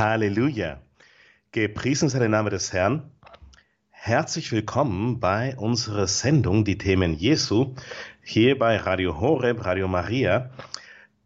Halleluja. 0.00 0.78
Gepriesen 1.52 2.08
sei 2.08 2.20
der 2.20 2.30
Name 2.30 2.48
des 2.48 2.72
Herrn. 2.72 3.02
Herzlich 3.90 4.50
willkommen 4.50 5.20
bei 5.20 5.54
unserer 5.58 6.06
Sendung 6.06 6.64
Die 6.64 6.78
Themen 6.78 7.12
Jesu 7.12 7.74
hier 8.22 8.58
bei 8.58 8.78
Radio 8.78 9.20
Horeb, 9.20 9.62
Radio 9.62 9.88
Maria. 9.88 10.48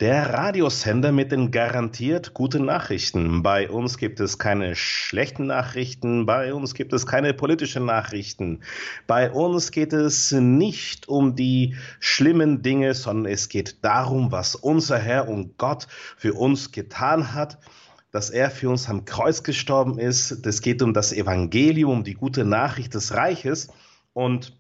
Der 0.01 0.35
Radiosender 0.35 1.13
mit 1.13 1.31
den 1.31 1.53
garantiert 1.53 2.35
guten 2.35 2.65
Nachrichten. 2.65 3.45
Bei 3.45 3.71
uns 3.71 3.97
gibt 3.97 4.19
es 4.19 4.41
keine 4.41 4.75
schlechten 4.75 5.47
Nachrichten, 5.47 6.27
bei 6.27 6.53
uns 6.53 6.75
gibt 6.75 6.93
es 6.95 7.07
keine 7.07 7.33
politischen 7.33 7.85
Nachrichten. 7.85 8.65
Bei 9.07 9.31
uns 9.31 9.71
geht 9.71 9.93
es 9.93 10.33
nicht 10.33 11.07
um 11.07 11.37
die 11.37 11.77
schlimmen 12.01 12.63
Dinge, 12.63 12.95
sondern 12.95 13.33
es 13.33 13.49
geht 13.49 13.85
darum, 13.85 14.33
was 14.33 14.57
unser 14.57 14.99
Herr 14.99 15.29
und 15.29 15.59
Gott 15.59 15.87
für 16.17 16.35
uns 16.35 16.73
getan 16.73 17.35
hat 17.35 17.59
dass 18.15 18.31
er 18.31 18.49
für 18.49 18.71
uns 18.71 18.89
am 18.89 19.05
Kreuz 19.05 19.43
gestorben 19.43 19.99
ist. 19.99 20.47
Es 20.47 20.61
geht 20.61 20.83
um 20.83 20.95
das 20.95 21.13
Evangelium, 21.13 21.91
um 21.91 22.05
die 22.05 22.15
gute 22.15 22.45
Nachricht 22.45 22.95
des 22.95 23.13
Reiches. 23.13 23.73
Und 24.13 24.57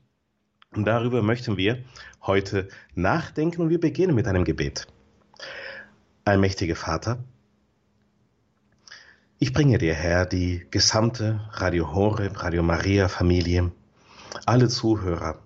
darüber 0.72 1.22
möchten 1.22 1.56
wir 1.56 1.84
heute 2.20 2.68
nachdenken 2.96 3.62
und 3.62 3.70
wir 3.70 3.78
beginnen 3.78 4.16
mit 4.16 4.26
einem 4.26 4.42
Gebet. 4.42 4.88
Allmächtiger 6.24 6.74
Vater, 6.74 7.22
ich 9.38 9.52
bringe 9.52 9.78
dir, 9.78 9.94
Herr, 9.94 10.26
die 10.26 10.66
gesamte 10.72 11.48
Radio 11.52 11.94
Horeb, 11.94 12.42
Radio 12.42 12.64
Maria 12.64 13.06
Familie, 13.06 13.70
alle 14.46 14.68
Zuhörer. 14.68 15.38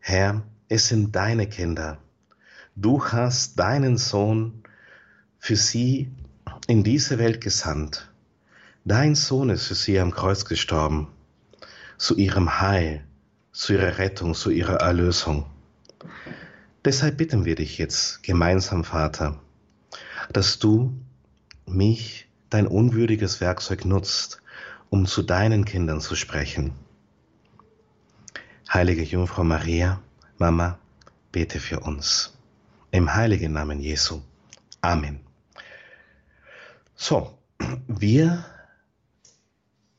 Herr, 0.00 0.42
es 0.68 0.88
sind 0.88 1.14
deine 1.14 1.48
Kinder. 1.48 1.98
Du 2.74 3.04
hast 3.04 3.56
deinen 3.56 3.98
Sohn 3.98 4.64
für 5.38 5.54
sie 5.54 6.10
in 6.70 6.84
diese 6.84 7.18
Welt 7.18 7.40
gesandt. 7.40 8.08
Dein 8.84 9.16
Sohn 9.16 9.50
ist 9.50 9.66
für 9.66 9.74
sie 9.74 9.98
am 9.98 10.12
Kreuz 10.12 10.44
gestorben, 10.44 11.08
zu 11.98 12.16
ihrem 12.16 12.60
Heil, 12.60 13.04
zu 13.50 13.72
ihrer 13.72 13.98
Rettung, 13.98 14.34
zu 14.34 14.50
ihrer 14.50 14.76
Erlösung. 14.76 15.46
Deshalb 16.84 17.16
bitten 17.16 17.44
wir 17.44 17.56
dich 17.56 17.76
jetzt 17.78 18.22
gemeinsam, 18.22 18.84
Vater, 18.84 19.40
dass 20.32 20.60
du 20.60 20.94
mich, 21.66 22.28
dein 22.50 22.68
unwürdiges 22.68 23.40
Werkzeug, 23.40 23.84
nutzt, 23.84 24.40
um 24.90 25.06
zu 25.06 25.22
deinen 25.22 25.64
Kindern 25.64 26.00
zu 26.00 26.14
sprechen. 26.14 26.70
Heilige 28.72 29.02
Jungfrau 29.02 29.42
Maria, 29.42 30.00
Mama, 30.38 30.78
bete 31.32 31.58
für 31.58 31.80
uns. 31.80 32.38
Im 32.92 33.12
heiligen 33.12 33.54
Namen 33.54 33.80
Jesu. 33.80 34.20
Amen. 34.82 35.29
So, 37.02 37.30
wir 37.88 38.44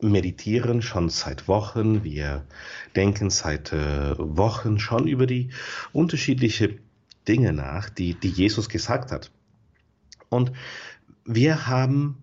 meditieren 0.01 0.83
schon 0.83 1.09
seit 1.09 1.47
Wochen, 1.47 2.03
wir 2.03 2.45
denken 2.95 3.31
seit 3.31 3.73
äh, 3.73 4.13
Wochen 4.19 4.77
schon 4.77 5.07
über 5.07 5.25
die 5.25 5.49
unterschiedlichen 5.93 6.79
Dinge 7.27 7.53
nach, 7.53 7.89
die, 7.89 8.13
die 8.13 8.29
Jesus 8.29 8.69
gesagt 8.69 9.11
hat. 9.11 9.31
Und 10.29 10.51
wir 11.25 11.65
haben 11.65 12.21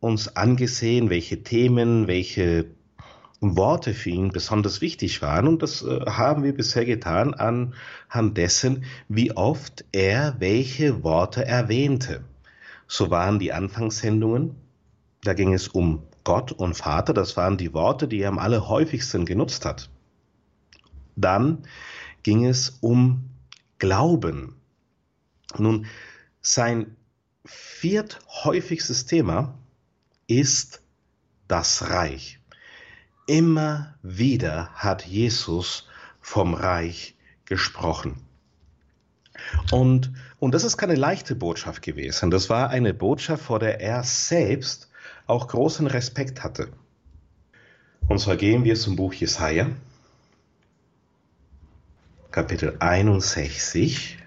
uns 0.00 0.34
angesehen, 0.36 1.10
welche 1.10 1.42
Themen, 1.42 2.06
welche 2.06 2.70
Worte 3.42 3.92
für 3.92 4.08
ihn 4.08 4.30
besonders 4.30 4.80
wichtig 4.80 5.20
waren. 5.20 5.48
Und 5.48 5.62
das 5.62 5.82
äh, 5.82 6.00
haben 6.06 6.44
wir 6.44 6.54
bisher 6.54 6.86
getan 6.86 7.34
anhand 7.34 8.38
dessen, 8.38 8.86
wie 9.06 9.32
oft 9.32 9.84
er 9.92 10.36
welche 10.38 11.04
Worte 11.04 11.44
erwähnte. 11.44 12.24
So 12.86 13.10
waren 13.10 13.38
die 13.38 13.52
Anfangssendungen, 13.52 14.56
da 15.22 15.34
ging 15.34 15.52
es 15.52 15.68
um 15.68 16.02
Gott 16.22 16.52
und 16.52 16.74
Vater, 16.74 17.14
das 17.14 17.36
waren 17.36 17.56
die 17.56 17.72
Worte, 17.74 18.08
die 18.08 18.20
er 18.20 18.28
am 18.28 18.38
allerhäufigsten 18.38 19.26
genutzt 19.26 19.64
hat. 19.64 19.90
Dann 21.16 21.66
ging 22.22 22.44
es 22.44 22.78
um 22.80 23.30
Glauben. 23.78 24.56
Nun, 25.58 25.86
sein 26.40 26.96
vierthäufigstes 27.44 29.06
Thema 29.06 29.58
ist 30.26 30.82
das 31.48 31.90
Reich. 31.90 32.40
Immer 33.26 33.94
wieder 34.02 34.70
hat 34.74 35.06
Jesus 35.06 35.86
vom 36.20 36.54
Reich 36.54 37.16
gesprochen. 37.44 38.22
Und, 39.70 40.12
und 40.38 40.54
das 40.54 40.64
ist 40.64 40.76
keine 40.76 40.94
leichte 40.94 41.34
Botschaft 41.34 41.82
gewesen. 41.82 42.30
Das 42.30 42.50
war 42.50 42.70
eine 42.70 42.92
Botschaft, 42.92 43.44
vor 43.44 43.58
der 43.58 43.80
er 43.80 44.02
selbst 44.02 44.90
auch 45.26 45.48
großen 45.48 45.86
Respekt 45.86 46.42
hatte. 46.42 46.68
Und 48.08 48.18
zwar 48.20 48.36
gehen 48.36 48.64
wir 48.64 48.74
zum 48.74 48.96
Buch 48.96 49.14
Jesaja, 49.14 49.70
Kapitel 52.30 52.76
61, 52.80 54.18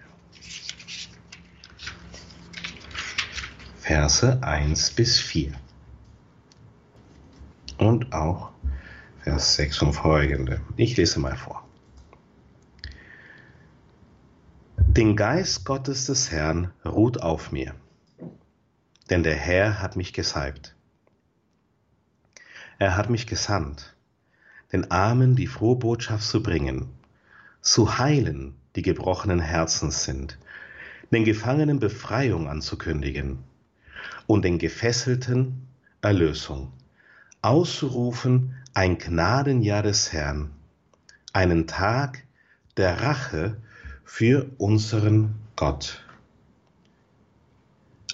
Verse 3.79 4.39
1 4.41 4.91
bis 4.91 5.19
4. 5.19 5.51
Und 7.77 8.11
auch 8.13 8.51
Vers 9.21 9.55
6 9.55 9.81
und 9.83 9.93
folgende. 9.93 10.61
Ich 10.77 10.97
lese 10.97 11.19
mal 11.19 11.35
vor. 11.35 11.66
Den 14.97 15.15
Geist 15.15 15.63
Gottes 15.63 16.07
des 16.07 16.31
Herrn 16.31 16.71
ruht 16.83 17.21
auf 17.21 17.51
mir, 17.51 17.75
denn 19.11 19.21
der 19.21 19.35
Herr 19.35 19.79
hat 19.79 19.95
mich 19.95 20.11
gesalbt. 20.11 20.75
Er 22.79 22.97
hat 22.97 23.07
mich 23.07 23.27
gesandt, 23.27 23.95
den 24.73 24.89
Armen 24.89 25.35
die 25.35 25.45
frohe 25.45 25.75
Botschaft 25.75 26.23
zu 26.23 26.41
bringen, 26.41 26.89
zu 27.61 27.99
heilen, 27.99 28.55
die 28.75 28.81
gebrochenen 28.81 29.39
Herzens 29.39 30.03
sind, 30.03 30.39
den 31.11 31.25
Gefangenen 31.25 31.79
Befreiung 31.79 32.49
anzukündigen 32.49 33.43
und 34.25 34.45
den 34.45 34.57
Gefesselten 34.57 35.67
Erlösung, 36.01 36.73
auszurufen 37.43 38.55
ein 38.73 38.97
Gnadenjahr 38.97 39.83
des 39.83 40.11
Herrn, 40.11 40.49
einen 41.33 41.67
Tag 41.67 42.23
der 42.77 42.99
Rache 43.03 43.57
für 44.07 44.49
unseren 44.57 45.35
Gott. 45.57 46.01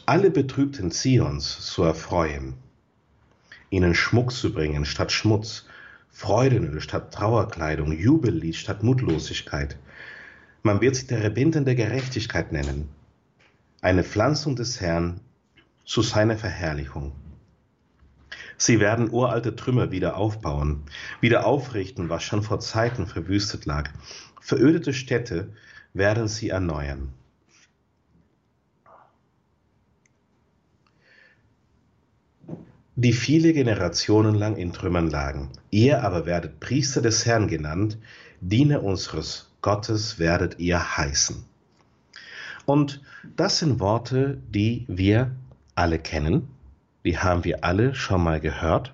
Alle 0.08 0.31
Betrübten 0.31 0.92
Zions 0.92 1.68
zu 1.68 1.84
erfreuen, 1.84 2.56
ihnen 3.70 3.94
Schmuck 3.94 4.31
zu 4.31 4.52
bringen 4.52 4.86
statt 4.86 5.12
Schmutz, 5.12 5.66
Freudenöl 6.09 6.81
statt 6.81 7.14
Trauerkleidung, 7.14 7.92
Jubellied 7.92 8.56
statt 8.56 8.81
Mutlosigkeit. 8.81 9.78
Man 10.64 10.81
wird 10.81 10.96
sich 10.96 11.08
der 11.08 11.24
Rebinden 11.24 11.64
der 11.64 11.76
Gerechtigkeit 11.76 12.52
nennen, 12.52 12.90
eine 13.81 14.04
Pflanzung 14.04 14.56
des 14.56 14.81
Herrn 14.81 15.22
zu 15.86 16.02
seiner 16.02 16.38
Verherrlichung. 16.38 17.14
Sie 18.58 18.80
werden 18.80 19.12
uralte 19.12 19.56
Trümmer 19.56 19.92
wieder 19.92 20.18
aufbauen, 20.18 20.84
wieder 21.22 21.46
aufrichten, 21.46 22.10
was 22.10 22.24
schon 22.24 22.42
vor 22.42 22.60
Zeiten 22.60 23.06
verwüstet 23.06 23.66
lag. 23.66 23.92
Verödete 24.42 24.94
Städte 24.94 25.54
werden 25.94 26.28
sie 26.28 26.50
erneuern. 26.50 27.14
die 32.96 33.14
viele 33.14 33.54
Generationen 33.54 34.36
lang 34.36 34.56
in 34.56 34.72
Trümmern 34.72 35.09
lagen. 35.09 35.50
Ihr 35.72 36.04
aber 36.04 36.26
werdet 36.26 36.59
Priester 36.59 37.02
des 37.02 37.26
Herrn 37.26 37.48
genannt, 37.48 37.98
Diener 38.40 38.84
unseres 38.84 39.52
Gottes 39.62 40.20
werdet 40.20 40.59
ihr 40.59 40.98
heißen. 40.98 41.44
Und 42.66 43.02
das 43.36 43.60
sind 43.60 43.80
Worte, 43.80 44.42
die 44.50 44.86
wir 44.88 45.36
alle 45.75 46.00
kennen, 46.00 46.50
die 47.04 47.18
haben 47.18 47.44
wir 47.44 47.63
alle 47.63 47.96
schon 47.96 48.24
mal 48.24 48.39
gehört, 48.39 48.94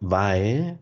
weil 0.00 0.78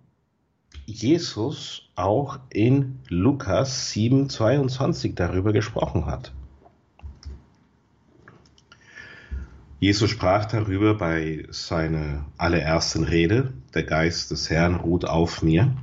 Jesus 0.86 1.88
auch 1.94 2.40
in 2.50 2.98
Lukas 3.08 3.92
7:22 3.92 5.14
darüber 5.14 5.52
gesprochen 5.52 6.06
hat. 6.06 6.32
Jesus 9.78 10.10
sprach 10.10 10.44
darüber 10.44 10.94
bei 10.94 11.44
seiner 11.50 12.24
allerersten 12.38 13.04
Rede, 13.04 13.52
der 13.74 13.82
Geist 13.82 14.30
des 14.30 14.48
Herrn 14.48 14.76
ruht 14.76 15.04
auf 15.04 15.42
mir. 15.42 15.76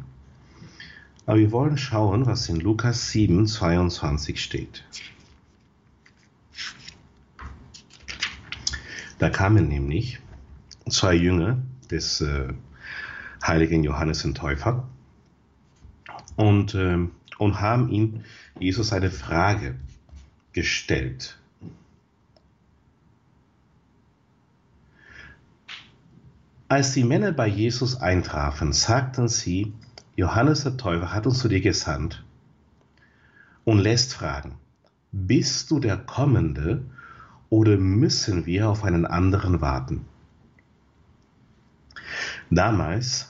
Aber 1.25 1.37
wir 1.37 1.51
wollen 1.51 1.77
schauen, 1.77 2.25
was 2.25 2.49
in 2.49 2.59
Lukas 2.59 3.11
7:22 3.11 4.37
steht. 4.37 4.85
Da 9.17 9.29
kamen 9.29 9.67
nämlich 9.67 10.19
zwei 10.89 11.13
Jünger 11.13 11.61
des 11.91 12.21
äh, 12.21 12.53
heiligen 13.45 13.83
Johannes 13.83 14.21
den 14.21 14.35
Täufer 14.35 14.87
und, 16.35 16.75
äh, 16.75 16.97
und 17.37 17.61
haben 17.61 17.89
ihm 17.89 18.23
Jesus 18.59 18.93
eine 18.93 19.11
Frage 19.11 19.75
gestellt. 20.53 21.37
Als 26.67 26.93
die 26.93 27.03
Männer 27.03 27.31
bei 27.31 27.47
Jesus 27.47 27.95
eintrafen, 27.95 28.73
sagten 28.73 29.27
sie, 29.27 29.73
Johannes 30.15 30.63
der 30.63 30.77
Täufer 30.77 31.13
hat 31.13 31.25
uns 31.25 31.39
zu 31.39 31.47
dir 31.47 31.61
gesandt 31.61 32.23
und 33.65 33.79
lässt 33.79 34.13
fragen, 34.13 34.59
bist 35.11 35.71
du 35.71 35.79
der 35.79 35.97
Kommende 35.97 36.83
oder 37.49 37.77
müssen 37.77 38.45
wir 38.45 38.69
auf 38.69 38.83
einen 38.83 39.05
anderen 39.05 39.61
warten? 39.61 40.05
Damals 42.51 43.28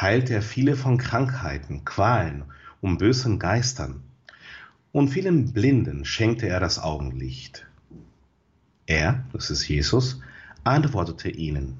heilte 0.00 0.34
er 0.34 0.42
viele 0.42 0.76
von 0.76 0.96
Krankheiten, 0.96 1.84
Qualen 1.84 2.44
und 2.80 2.98
bösen 2.98 3.38
Geistern, 3.38 4.02
und 4.92 5.08
vielen 5.08 5.52
Blinden 5.52 6.04
schenkte 6.04 6.48
er 6.48 6.60
das 6.60 6.78
Augenlicht. 6.78 7.66
Er, 8.86 9.24
das 9.32 9.50
ist 9.50 9.68
Jesus, 9.68 10.20
antwortete 10.64 11.30
ihnen, 11.30 11.76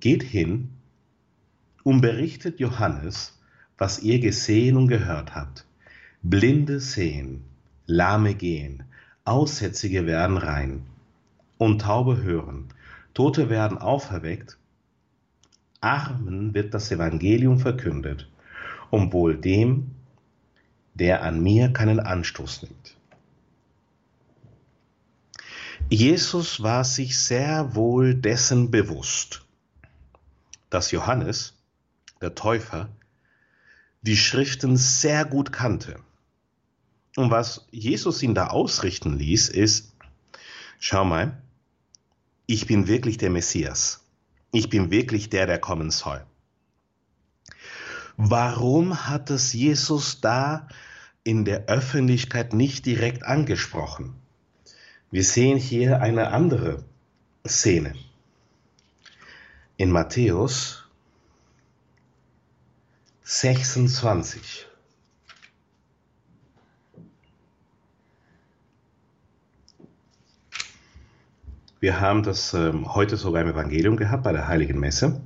Geht 0.00 0.22
hin 0.22 0.70
und 1.82 2.00
berichtet 2.00 2.60
Johannes, 2.60 3.38
was 3.78 4.00
ihr 4.00 4.20
gesehen 4.20 4.76
und 4.76 4.88
gehört 4.88 5.34
habt. 5.34 5.66
Blinde 6.22 6.80
sehen, 6.80 7.44
Lahme 7.86 8.34
gehen, 8.34 8.84
Aussätzige 9.24 10.06
werden 10.06 10.36
rein 10.36 10.82
und 11.56 11.80
Taube 11.80 12.22
hören, 12.22 12.68
Tote 13.14 13.50
werden 13.50 13.78
auferweckt, 13.78 14.58
Armen 15.80 16.54
wird 16.54 16.74
das 16.74 16.90
Evangelium 16.90 17.58
verkündet, 17.58 18.28
und 18.90 19.12
wohl 19.12 19.36
dem, 19.36 19.94
der 20.94 21.22
an 21.22 21.42
mir 21.42 21.72
keinen 21.72 22.00
Anstoß 22.00 22.62
nimmt. 22.62 22.96
Jesus 25.90 26.62
war 26.62 26.84
sich 26.84 27.18
sehr 27.18 27.74
wohl 27.74 28.14
dessen 28.14 28.70
bewusst, 28.70 29.46
dass 30.68 30.90
Johannes, 30.90 31.54
der 32.20 32.34
Täufer, 32.34 32.90
die 34.02 34.16
Schriften 34.16 34.76
sehr 34.76 35.24
gut 35.24 35.52
kannte. 35.52 36.00
Und 37.16 37.30
was 37.30 37.66
Jesus 37.70 38.22
ihn 38.22 38.34
da 38.34 38.48
ausrichten 38.48 39.18
ließ, 39.18 39.48
ist, 39.48 39.94
schau 40.78 41.04
mal, 41.04 41.40
ich 42.46 42.66
bin 42.66 42.86
wirklich 42.86 43.16
der 43.18 43.30
Messias. 43.30 44.04
Ich 44.52 44.70
bin 44.70 44.90
wirklich 44.90 45.30
der, 45.30 45.46
der 45.46 45.58
kommen 45.58 45.90
soll. 45.90 46.24
Warum 48.16 49.06
hat 49.06 49.30
es 49.30 49.52
Jesus 49.52 50.20
da 50.20 50.68
in 51.22 51.44
der 51.44 51.66
Öffentlichkeit 51.66 52.52
nicht 52.52 52.86
direkt 52.86 53.24
angesprochen? 53.24 54.14
Wir 55.10 55.24
sehen 55.24 55.58
hier 55.58 56.00
eine 56.00 56.28
andere 56.32 56.84
Szene 57.46 57.94
in 59.76 59.90
Matthäus 59.90 60.84
26. 63.22 64.67
Wir 71.80 72.00
haben 72.00 72.24
das 72.24 72.54
ähm, 72.54 72.92
heute 72.92 73.16
sogar 73.16 73.42
im 73.42 73.50
Evangelium 73.50 73.96
gehabt 73.96 74.24
bei 74.24 74.32
der 74.32 74.48
Heiligen 74.48 74.80
Messe. 74.80 75.20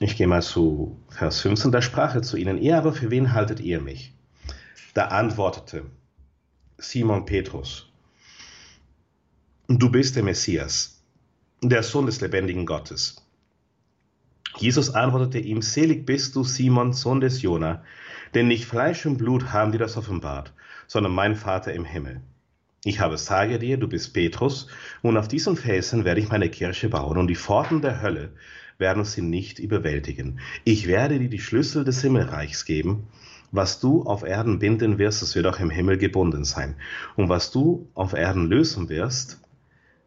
Ich 0.00 0.16
gehe 0.16 0.26
mal 0.26 0.42
zu 0.42 0.98
Vers 1.08 1.40
15. 1.42 1.70
Da 1.70 1.80
sprach 1.80 2.16
er 2.16 2.22
zu 2.22 2.36
ihnen, 2.36 2.58
ihr 2.58 2.76
aber 2.76 2.92
für 2.92 3.12
wen 3.12 3.32
haltet 3.32 3.60
ihr 3.60 3.80
mich? 3.80 4.14
Da 4.94 5.06
antwortete 5.06 5.84
Simon 6.76 7.24
Petrus, 7.24 7.88
du 9.68 9.90
bist 9.90 10.16
der 10.16 10.24
Messias, 10.24 11.00
der 11.62 11.84
Sohn 11.84 12.06
des 12.06 12.20
lebendigen 12.20 12.66
Gottes. 12.66 13.24
Jesus 14.56 14.90
antwortete 14.90 15.38
ihm, 15.38 15.62
selig 15.62 16.04
bist 16.04 16.34
du, 16.34 16.42
Simon, 16.42 16.92
Sohn 16.92 17.20
des 17.20 17.40
Jona, 17.42 17.84
denn 18.34 18.48
nicht 18.48 18.64
Fleisch 18.64 19.06
und 19.06 19.18
Blut 19.18 19.52
haben 19.52 19.70
dir 19.70 19.78
das 19.78 19.96
offenbart, 19.96 20.52
sondern 20.88 21.12
mein 21.12 21.36
Vater 21.36 21.72
im 21.72 21.84
Himmel. 21.84 22.22
Ich 22.84 22.98
habe 22.98 23.16
sage 23.16 23.60
dir, 23.60 23.76
du 23.76 23.86
bist 23.86 24.12
Petrus, 24.12 24.66
und 25.02 25.16
auf 25.16 25.28
diesen 25.28 25.56
Felsen 25.56 26.04
werde 26.04 26.20
ich 26.20 26.30
meine 26.30 26.48
Kirche 26.48 26.88
bauen, 26.88 27.16
und 27.16 27.28
die 27.28 27.36
Pforten 27.36 27.80
der 27.80 28.02
Hölle 28.02 28.32
werden 28.78 29.04
sie 29.04 29.22
nicht 29.22 29.60
überwältigen. 29.60 30.40
Ich 30.64 30.88
werde 30.88 31.20
dir 31.20 31.28
die 31.28 31.38
Schlüssel 31.38 31.84
des 31.84 32.00
Himmelreichs 32.00 32.64
geben. 32.64 33.06
Was 33.52 33.78
du 33.78 34.02
auf 34.02 34.24
Erden 34.24 34.58
binden 34.58 34.98
wirst, 34.98 35.22
das 35.22 35.36
wird 35.36 35.46
auch 35.46 35.60
im 35.60 35.70
Himmel 35.70 35.96
gebunden 35.96 36.44
sein. 36.44 36.74
Und 37.14 37.28
was 37.28 37.52
du 37.52 37.88
auf 37.94 38.14
Erden 38.14 38.46
lösen 38.46 38.88
wirst, 38.88 39.40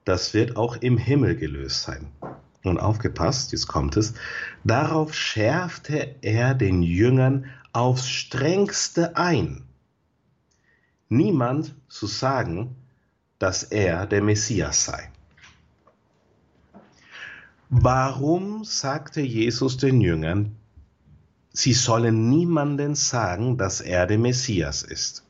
das 0.03 0.33
wird 0.33 0.57
auch 0.57 0.75
im 0.77 0.97
Himmel 0.97 1.37
gelöst 1.37 1.83
sein. 1.83 2.07
Und 2.63 2.79
aufgepasst, 2.79 3.53
jetzt 3.53 3.67
kommt 3.67 3.95
es, 3.95 4.15
darauf 4.63 5.13
schärfte 5.13 6.15
er 6.21 6.55
den 6.55 6.81
Jüngern 6.81 7.45
aufs 7.71 8.09
strengste 8.09 9.15
ein, 9.15 9.64
niemand 11.15 11.75
zu 11.87 12.07
sagen, 12.07 12.75
dass 13.39 13.63
er 13.63 14.05
der 14.05 14.21
Messias 14.21 14.85
sei. 14.85 15.09
Warum 17.69 18.63
sagte 18.63 19.21
Jesus 19.21 19.77
den 19.77 19.99
Jüngern, 20.01 20.55
sie 21.51 21.73
sollen 21.73 22.29
niemanden 22.29 22.95
sagen, 22.95 23.57
dass 23.57 23.81
er 23.81 24.05
der 24.05 24.19
Messias 24.19 24.83
ist? 24.83 25.25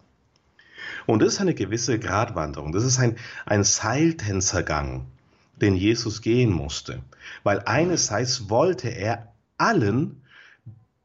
Und 1.05 1.21
das 1.21 1.35
ist 1.35 1.41
eine 1.41 1.53
gewisse 1.53 1.99
Gratwanderung. 1.99 2.71
Das 2.71 2.83
ist 2.83 2.99
ein, 2.99 3.17
ein 3.45 3.63
Seiltänzergang, 3.63 5.05
den 5.61 5.75
Jesus 5.75 6.21
gehen 6.21 6.51
musste. 6.51 7.01
Weil 7.43 7.61
einerseits 7.65 8.49
wollte 8.49 8.89
er 8.89 9.33
allen 9.57 10.21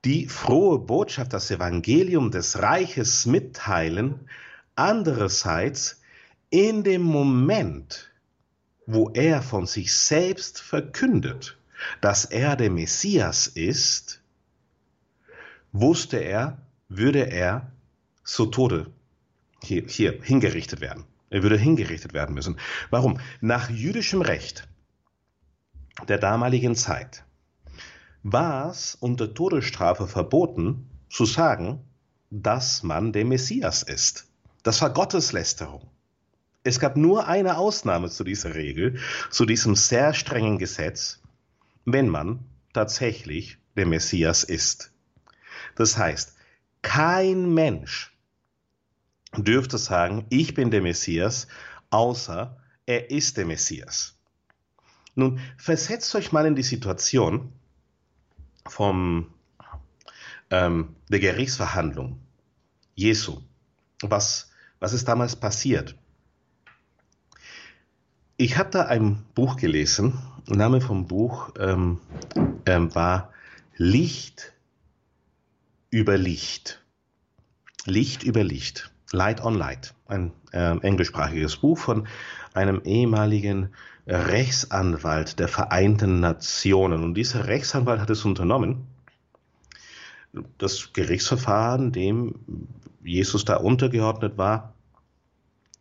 die 0.04 0.26
frohe 0.26 0.78
Botschaft, 0.78 1.32
das 1.32 1.50
Evangelium 1.50 2.30
des 2.30 2.60
Reiches 2.60 3.26
mitteilen. 3.26 4.20
Andererseits 4.80 6.00
in 6.48 6.84
dem 6.84 7.02
Moment, 7.02 8.10
wo 8.86 9.10
er 9.10 9.42
von 9.42 9.66
sich 9.66 9.94
selbst 9.94 10.58
verkündet, 10.58 11.58
dass 12.00 12.24
er 12.24 12.56
der 12.56 12.70
Messias 12.70 13.46
ist, 13.46 14.22
wusste 15.72 16.16
er, 16.16 16.62
würde 16.88 17.30
er 17.30 17.70
zu 18.24 18.46
Tode 18.46 18.90
hier, 19.62 19.84
hier 19.86 20.18
hingerichtet 20.22 20.80
werden. 20.80 21.04
Er 21.28 21.42
würde 21.42 21.58
hingerichtet 21.58 22.14
werden 22.14 22.34
müssen. 22.34 22.58
Warum? 22.88 23.20
Nach 23.42 23.68
jüdischem 23.68 24.22
Recht 24.22 24.66
der 26.08 26.16
damaligen 26.16 26.74
Zeit 26.74 27.26
war 28.22 28.70
es 28.70 28.94
unter 28.94 29.34
Todesstrafe 29.34 30.06
verboten 30.06 30.88
zu 31.10 31.26
sagen, 31.26 31.84
dass 32.30 32.82
man 32.82 33.12
der 33.12 33.26
Messias 33.26 33.82
ist. 33.82 34.29
Das 34.62 34.82
war 34.82 34.90
Gotteslästerung. 34.90 35.90
Es 36.62 36.78
gab 36.78 36.96
nur 36.96 37.26
eine 37.26 37.56
Ausnahme 37.56 38.10
zu 38.10 38.24
dieser 38.24 38.54
Regel, 38.54 38.98
zu 39.30 39.46
diesem 39.46 39.74
sehr 39.74 40.12
strengen 40.12 40.58
Gesetz, 40.58 41.20
wenn 41.86 42.08
man 42.08 42.44
tatsächlich 42.72 43.58
der 43.76 43.86
Messias 43.86 44.44
ist. 44.44 44.92
Das 45.74 45.96
heißt, 45.96 46.36
kein 46.82 47.54
Mensch 47.54 48.14
dürfte 49.36 49.78
sagen, 49.78 50.26
ich 50.28 50.54
bin 50.54 50.70
der 50.70 50.82
Messias, 50.82 51.46
außer 51.90 52.56
er 52.86 53.10
ist 53.10 53.36
der 53.36 53.46
Messias. 53.46 54.18
Nun, 55.14 55.40
versetzt 55.56 56.14
euch 56.14 56.32
mal 56.32 56.46
in 56.46 56.56
die 56.56 56.62
Situation 56.62 57.52
vom, 58.66 59.32
ähm, 60.50 60.96
der 61.08 61.20
Gerichtsverhandlung 61.20 62.20
Jesu. 62.94 63.40
Was, 64.02 64.49
was 64.80 64.92
ist 64.92 65.06
damals 65.06 65.36
passiert? 65.36 65.94
Ich 68.36 68.56
habe 68.56 68.70
da 68.70 68.86
ein 68.86 69.22
Buch 69.34 69.56
gelesen. 69.56 70.18
Der 70.48 70.56
Name 70.56 70.80
vom 70.80 71.06
Buch 71.06 71.50
ähm, 71.58 72.00
ähm, 72.64 72.94
war 72.94 73.30
Licht 73.76 74.54
über 75.90 76.16
Licht. 76.16 76.82
Licht 77.84 78.22
über 78.22 78.42
Licht. 78.42 78.90
Light 79.12 79.44
on 79.44 79.54
Light, 79.54 79.94
ein 80.06 80.32
äh, 80.52 80.78
englischsprachiges 80.78 81.56
Buch 81.56 81.78
von 81.78 82.06
einem 82.54 82.80
ehemaligen 82.84 83.70
Rechtsanwalt 84.06 85.38
der 85.38 85.48
Vereinten 85.48 86.20
Nationen. 86.20 87.02
Und 87.02 87.14
dieser 87.14 87.46
Rechtsanwalt 87.46 88.00
hat 88.00 88.10
es 88.10 88.24
unternommen, 88.24 88.86
das 90.58 90.92
Gerichtsverfahren, 90.92 91.92
dem 91.92 92.34
Jesus 93.02 93.44
da 93.44 93.56
untergeordnet 93.56 94.36
war, 94.38 94.74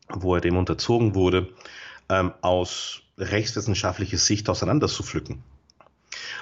wo 0.10 0.36
er 0.36 0.42
dem 0.42 0.58
unterzogen 0.58 1.16
wurde, 1.16 1.50
ähm, 2.10 2.34
aus 2.42 3.02
rechtswissenschaftlicher 3.18 4.18
Sicht 4.18 4.50
auseinanderzupflücken. 4.50 5.44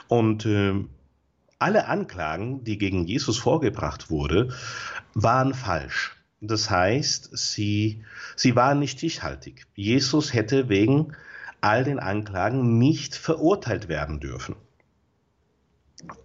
Und 0.08 0.46
äh, 0.46 0.86
alle 1.60 1.88
Anklagen, 1.88 2.64
die 2.64 2.78
gegen 2.78 3.06
Jesus 3.06 3.38
vorgebracht 3.38 4.10
wurden, 4.10 4.54
waren 5.14 5.54
falsch. 5.54 6.16
Das 6.40 6.70
heißt, 6.70 7.36
sie, 7.36 8.04
sie 8.36 8.56
waren 8.56 8.80
nicht 8.80 9.00
stichhaltig. 9.00 9.66
Jesus 9.76 10.34
hätte 10.34 10.70
wegen 10.70 11.14
all 11.62 11.84
den 11.84 12.00
Anklagen 12.00 12.78
nicht 12.78 13.16
verurteilt 13.16 13.88
werden 13.88 14.20
dürfen. 14.20 14.56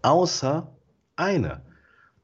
Außer 0.03 0.71
eine, 1.17 1.63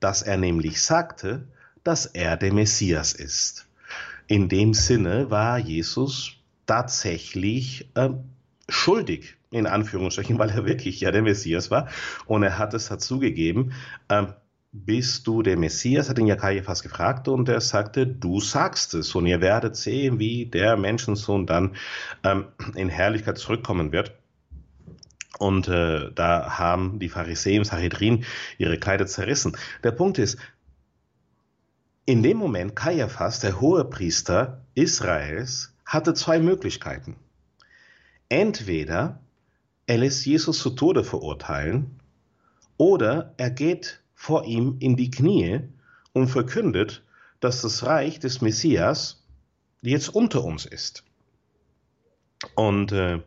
dass 0.01 0.21
er 0.21 0.37
nämlich 0.37 0.83
sagte, 0.83 1.49
dass 1.89 2.05
er 2.05 2.37
der 2.37 2.53
Messias 2.53 3.15
ist. 3.15 3.67
In 4.27 4.51
dem 4.51 4.75
Sinne 4.75 5.31
war 5.31 5.57
Jesus 5.57 6.35
tatsächlich 6.67 7.89
äh, 7.95 8.11
schuldig, 8.69 9.37
in 9.51 9.67
Anführungsstrichen, 9.67 10.39
weil 10.39 10.51
er 10.51 10.67
wirklich 10.67 11.01
ja 11.01 11.11
der 11.13 11.23
Messias 11.23 11.71
war. 11.71 11.89
Und 12.27 12.43
er 12.43 12.59
hat 12.59 12.75
es 12.75 12.89
dazugegeben, 12.89 13.73
äh, 14.09 14.27
bist 14.71 15.27
du 15.27 15.41
der 15.43 15.57
Messias? 15.57 16.11
Hat 16.11 16.19
ihn 16.19 16.27
ja 16.27 16.37
Kaiaphas 16.37 16.83
gefragt 16.83 17.27
und 17.27 17.49
er 17.49 17.63
sagte, 17.63 18.07
du 18.07 18.39
sagst 18.39 18.93
es 18.93 19.15
und 19.15 19.25
ihr 19.25 19.41
werdet 19.41 19.75
sehen, 19.75 20.19
wie 20.19 20.45
der 20.45 20.77
Menschensohn 20.77 21.47
dann 21.47 21.75
ähm, 22.23 22.49
in 22.75 22.91
Herrlichkeit 22.91 23.39
zurückkommen 23.39 23.93
wird. 23.93 24.13
Und 25.39 25.69
äh, 25.69 26.11
da 26.15 26.59
haben 26.59 26.99
die 26.99 27.09
Pharisäer 27.09 27.57
im 27.57 27.65
Sanhedrin 27.65 28.27
ihre 28.59 28.77
Kleider 28.77 29.07
zerrissen. 29.07 29.57
Der 29.85 29.93
Punkt 29.93 30.19
ist, 30.19 30.37
in 32.09 32.23
dem 32.23 32.39
Moment 32.39 32.75
Kaiaphas, 32.75 33.41
der 33.41 33.61
hohe 33.61 33.85
Priester 33.85 34.63
Israels, 34.75 35.75
hatte 35.85 36.15
zwei 36.15 36.39
Möglichkeiten. 36.39 37.17
Entweder 38.31 39.21
er 39.87 39.99
lässt 39.99 40.25
Jesus 40.25 40.59
zu 40.59 40.71
Tode 40.71 41.05
verurteilen 41.05 42.01
oder 42.79 43.35
er 43.37 43.51
geht 43.51 44.01
vor 44.15 44.47
ihm 44.47 44.77
in 44.81 44.97
die 44.97 45.11
Knie 45.11 45.61
und 46.15 46.29
verkündet, 46.29 47.03
dass 47.41 47.61
das 47.61 47.85
Reich 47.85 48.19
des 48.19 48.41
Messias 48.41 49.23
jetzt 49.83 50.09
unter 50.09 50.43
uns 50.45 50.65
ist. 50.65 51.05
Und, 52.55 52.91
äh, 52.93 53.21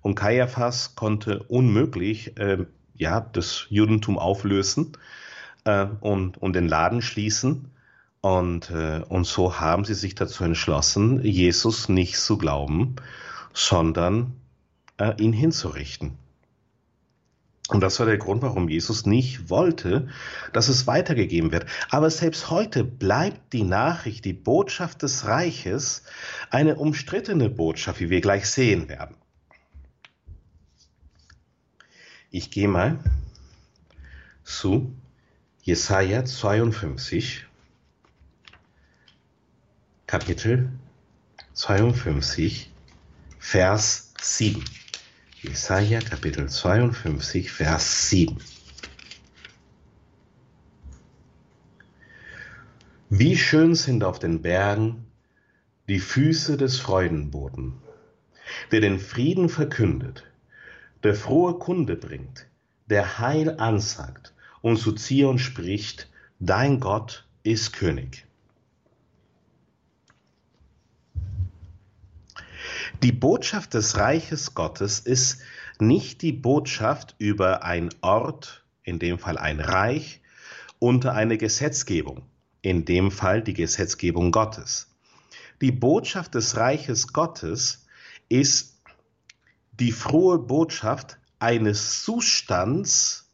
und 0.00 0.14
Kaiaphas 0.14 0.94
konnte 0.94 1.42
unmöglich 1.42 2.38
äh, 2.38 2.64
ja, 2.94 3.20
das 3.20 3.66
Judentum 3.68 4.18
auflösen 4.18 4.96
äh, 5.64 5.84
und, 6.00 6.38
und 6.38 6.56
den 6.56 6.66
Laden 6.66 7.02
schließen. 7.02 7.68
Und, 8.22 8.70
äh, 8.70 9.02
und 9.08 9.26
so 9.26 9.58
haben 9.58 9.84
sie 9.84 9.94
sich 9.94 10.14
dazu 10.14 10.44
entschlossen, 10.44 11.24
Jesus 11.24 11.88
nicht 11.88 12.16
zu 12.16 12.38
glauben, 12.38 12.94
sondern 13.52 14.40
äh, 14.96 15.12
ihn 15.20 15.32
hinzurichten. 15.32 16.16
Und 17.68 17.80
das 17.80 17.98
war 17.98 18.06
der 18.06 18.18
Grund, 18.18 18.42
warum 18.42 18.68
Jesus 18.68 19.06
nicht 19.06 19.50
wollte, 19.50 20.08
dass 20.52 20.68
es 20.68 20.86
weitergegeben 20.86 21.50
wird. 21.50 21.66
Aber 21.90 22.10
selbst 22.10 22.48
heute 22.48 22.84
bleibt 22.84 23.52
die 23.52 23.64
Nachricht, 23.64 24.24
die 24.24 24.34
Botschaft 24.34 25.02
des 25.02 25.26
Reiches 25.26 26.04
eine 26.50 26.76
umstrittene 26.76 27.48
Botschaft, 27.48 27.98
wie 27.98 28.10
wir 28.10 28.20
gleich 28.20 28.48
sehen 28.48 28.88
werden. 28.88 29.16
Ich 32.30 32.52
gehe 32.52 32.68
mal 32.68 33.00
zu 34.44 34.94
Jesaja 35.62 36.24
52, 36.24 37.46
Kapitel 40.12 40.68
52, 41.54 42.70
Vers 43.38 44.12
7. 44.20 44.62
Jesaja 45.40 46.00
Kapitel 46.00 46.50
52, 46.50 47.50
Vers 47.50 48.10
7. 48.10 48.36
Wie 53.08 53.38
schön 53.38 53.74
sind 53.74 54.04
auf 54.04 54.18
den 54.18 54.42
Bergen 54.42 55.06
die 55.88 55.98
Füße 55.98 56.58
des 56.58 56.78
Freudenboten, 56.78 57.78
der 58.70 58.82
den 58.82 59.00
Frieden 59.00 59.48
verkündet, 59.48 60.24
der 61.04 61.14
frohe 61.14 61.58
Kunde 61.58 61.96
bringt, 61.96 62.46
der 62.84 63.18
Heil 63.18 63.58
ansagt 63.58 64.34
und 64.60 64.76
zu 64.76 64.92
Zion 64.92 65.38
spricht, 65.38 66.10
dein 66.38 66.80
Gott 66.80 67.26
ist 67.44 67.72
König. 67.72 68.26
Die 73.02 73.12
Botschaft 73.12 73.74
des 73.74 73.96
Reiches 73.96 74.54
Gottes 74.54 75.00
ist 75.00 75.40
nicht 75.78 76.22
die 76.22 76.32
Botschaft 76.32 77.14
über 77.18 77.64
ein 77.64 77.90
Ort, 78.00 78.64
in 78.82 78.98
dem 78.98 79.18
Fall 79.18 79.38
ein 79.38 79.60
Reich, 79.60 80.20
unter 80.78 81.14
eine 81.14 81.38
Gesetzgebung, 81.38 82.22
in 82.60 82.84
dem 82.84 83.10
Fall 83.10 83.42
die 83.42 83.54
Gesetzgebung 83.54 84.32
Gottes. 84.32 84.88
Die 85.60 85.72
Botschaft 85.72 86.34
des 86.34 86.56
Reiches 86.56 87.12
Gottes 87.12 87.86
ist 88.28 88.80
die 89.72 89.92
frohe 89.92 90.38
Botschaft 90.38 91.18
eines 91.38 92.02
Zustands 92.02 93.30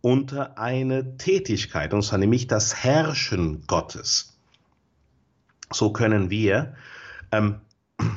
unter 0.00 0.58
eine 0.58 1.16
Tätigkeit, 1.16 1.92
und 1.92 2.02
zwar 2.02 2.18
nämlich 2.18 2.46
das 2.46 2.84
Herrschen 2.84 3.66
Gottes. 3.66 4.36
So 5.72 5.92
können 5.92 6.30
wir 6.30 6.76
ähm, 7.32 7.60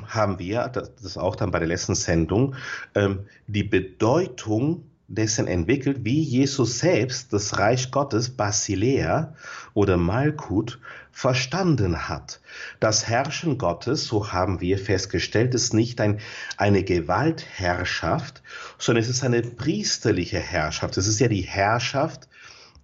haben 0.10 0.40
wir, 0.40 0.68
das 0.68 1.18
auch 1.18 1.36
dann 1.36 1.52
bei 1.52 1.60
der 1.60 1.68
letzten 1.68 1.96
Sendung, 1.96 2.56
ähm, 2.96 3.26
die 3.48 3.64
Bedeutung 3.64 4.84
dessen 5.08 5.48
entwickelt, 5.48 6.00
wie 6.04 6.22
Jesus 6.22 6.80
selbst 6.80 7.34
das 7.34 7.58
Reich 7.58 7.90
Gottes, 7.90 8.30
Basilea 8.30 9.34
oder 9.74 9.98
Malkut, 9.98 10.80
verstanden 11.12 12.08
hat. 12.08 12.42
Das 12.80 13.08
Herrschen 13.08 13.58
Gottes, 13.58 14.06
so 14.06 14.32
haben 14.32 14.62
wir 14.62 14.78
festgestellt, 14.78 15.56
ist 15.56 15.74
nicht 15.74 16.00
ein, 16.00 16.20
eine 16.58 16.84
Gewaltherrschaft, 16.84 18.44
sondern 18.78 19.04
es 19.04 19.10
ist 19.10 19.24
eine 19.24 19.42
priesterliche 19.42 20.40
Herrschaft. 20.40 20.98
Es 20.98 21.08
ist 21.08 21.20
ja 21.20 21.28
die 21.28 21.42
Herrschaft, 21.42 22.30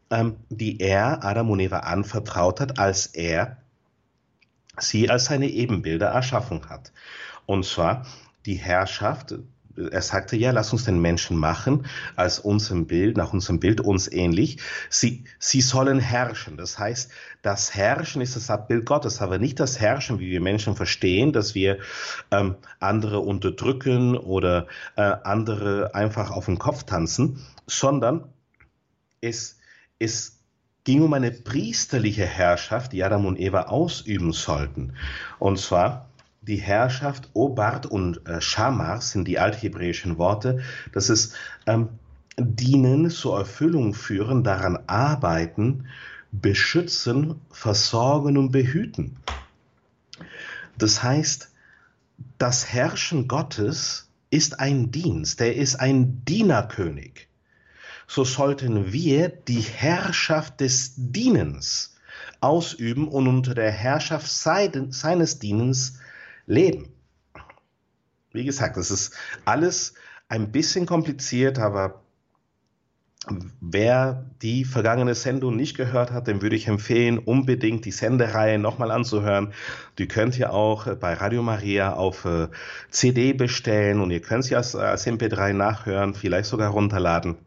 ähm, 0.10 0.38
die 0.50 0.80
er 0.80 1.24
Adam 1.24 1.52
und 1.52 1.60
Eva 1.60 1.80
anvertraut 1.80 2.60
hat, 2.60 2.80
als 2.80 3.06
er 3.06 3.58
sie 4.80 5.10
als 5.10 5.26
seine 5.26 5.48
Ebenbilder 5.48 6.08
erschaffen 6.08 6.70
hat. 6.70 6.92
Und 7.46 7.66
zwar 7.66 8.06
die 8.46 8.56
Herrschaft, 8.56 9.36
er 9.78 10.02
sagte 10.02 10.38
ja, 10.38 10.52
lass 10.52 10.72
uns 10.72 10.86
den 10.86 11.02
Menschen 11.02 11.38
machen 11.38 11.86
als 12.16 12.40
unserem 12.40 12.88
Bild, 12.88 13.18
nach 13.18 13.34
unserem 13.34 13.60
Bild 13.60 13.82
uns 13.82 14.10
ähnlich. 14.12 14.58
Sie, 14.90 15.26
sie 15.40 15.62
sollen 15.62 16.00
herrschen. 16.00 16.58
Das 16.58 16.80
heißt, 16.80 17.12
das 17.42 17.76
Herrschen 17.76 18.22
ist 18.22 18.36
das 18.36 18.50
Abbild 18.50 18.86
Gottes, 18.86 19.22
aber 19.22 19.38
nicht 19.38 19.60
das 19.60 19.80
Herrschen, 19.80 20.20
wie 20.20 20.32
wir 20.32 20.42
Menschen 20.42 20.76
verstehen, 20.76 21.34
dass 21.34 21.56
wir 21.56 21.80
ähm, 22.32 22.56
andere 22.80 23.20
unterdrücken 23.20 24.18
oder 24.18 24.68
äh, 24.96 25.02
andere 25.02 25.94
einfach 25.94 26.32
auf 26.32 26.46
den 26.46 26.58
Kopf 26.58 26.84
tanzen, 26.84 27.46
sondern 27.68 28.30
es, 29.22 29.58
es 30.00 30.35
ging 30.86 31.02
um 31.02 31.14
eine 31.14 31.32
priesterliche 31.32 32.26
Herrschaft, 32.26 32.94
die 32.94 33.04
Adam 33.04 33.26
und 33.26 33.40
Eva 33.40 33.64
ausüben 33.64 34.32
sollten. 34.32 34.94
Und 35.40 35.60
zwar 35.60 36.08
die 36.42 36.58
Herrschaft 36.58 37.30
Obart 37.34 37.88
und 37.88 38.26
äh, 38.28 38.40
Shamar 38.40 39.02
sind 39.02 39.28
die 39.28 39.40
althebräischen 39.40 40.18
Worte. 40.18 40.62
Das 40.94 41.10
ist 41.10 41.36
ähm, 41.66 41.90
dienen, 42.38 43.10
zur 43.10 43.40
Erfüllung 43.40 43.96
führen, 43.96 44.44
daran 44.44 44.78
arbeiten, 44.86 45.88
beschützen, 46.32 47.42
versorgen 47.50 48.38
und 48.38 48.52
behüten. 48.52 49.18
Das 50.78 51.02
heißt, 51.02 51.52
das 52.38 52.72
Herrschen 52.72 53.28
Gottes 53.28 54.10
ist 54.30 54.60
ein 54.60 54.92
Dienst, 54.92 55.42
er 55.42 55.56
ist 55.56 55.78
ein 55.78 56.24
Dienerkönig 56.26 57.28
so 58.08 58.24
sollten 58.24 58.92
wir 58.92 59.30
die 59.30 59.62
Herrschaft 59.62 60.62
des 60.62 60.94
Dienens 60.96 61.96
ausüben 62.40 63.08
und 63.08 63.28
unter 63.28 63.56
der 63.56 63.72
Herrschaft 63.72 64.28
seines 64.28 65.40
Dienens 65.40 66.00
leben. 66.46 66.90
Wie 68.32 68.46
gesagt, 68.46 68.78
das 68.78 68.92
ist 68.92 69.14
alles 69.46 69.94
ein 70.28 70.52
bisschen 70.52 70.86
kompliziert, 70.86 71.60
aber 71.60 72.02
wer 73.60 74.30
die 74.42 74.66
vergangene 74.66 75.16
Sendung 75.16 75.56
nicht 75.56 75.76
gehört 75.76 76.12
hat, 76.12 76.28
dem 76.28 76.42
würde 76.42 76.56
ich 76.56 76.68
empfehlen, 76.68 77.18
unbedingt 77.18 77.86
die 77.86 77.92
Sendereihe 77.92 78.60
nochmal 78.60 78.92
anzuhören. 78.92 79.54
Die 79.98 80.08
könnt 80.08 80.38
ihr 80.38 80.54
auch 80.54 80.94
bei 80.98 81.14
Radio 81.14 81.42
Maria 81.42 81.94
auf 81.94 82.26
äh, 82.26 82.50
CD 82.90 83.34
bestellen 83.34 84.02
und 84.02 84.12
ihr 84.12 84.22
könnt 84.22 84.46
sie 84.46 84.56
als, 84.56 84.76
als 84.76 85.08
MP3 85.08 85.54
nachhören, 85.54 86.14
vielleicht 86.14 86.50
sogar 86.50 86.72
runterladen. 86.72 87.38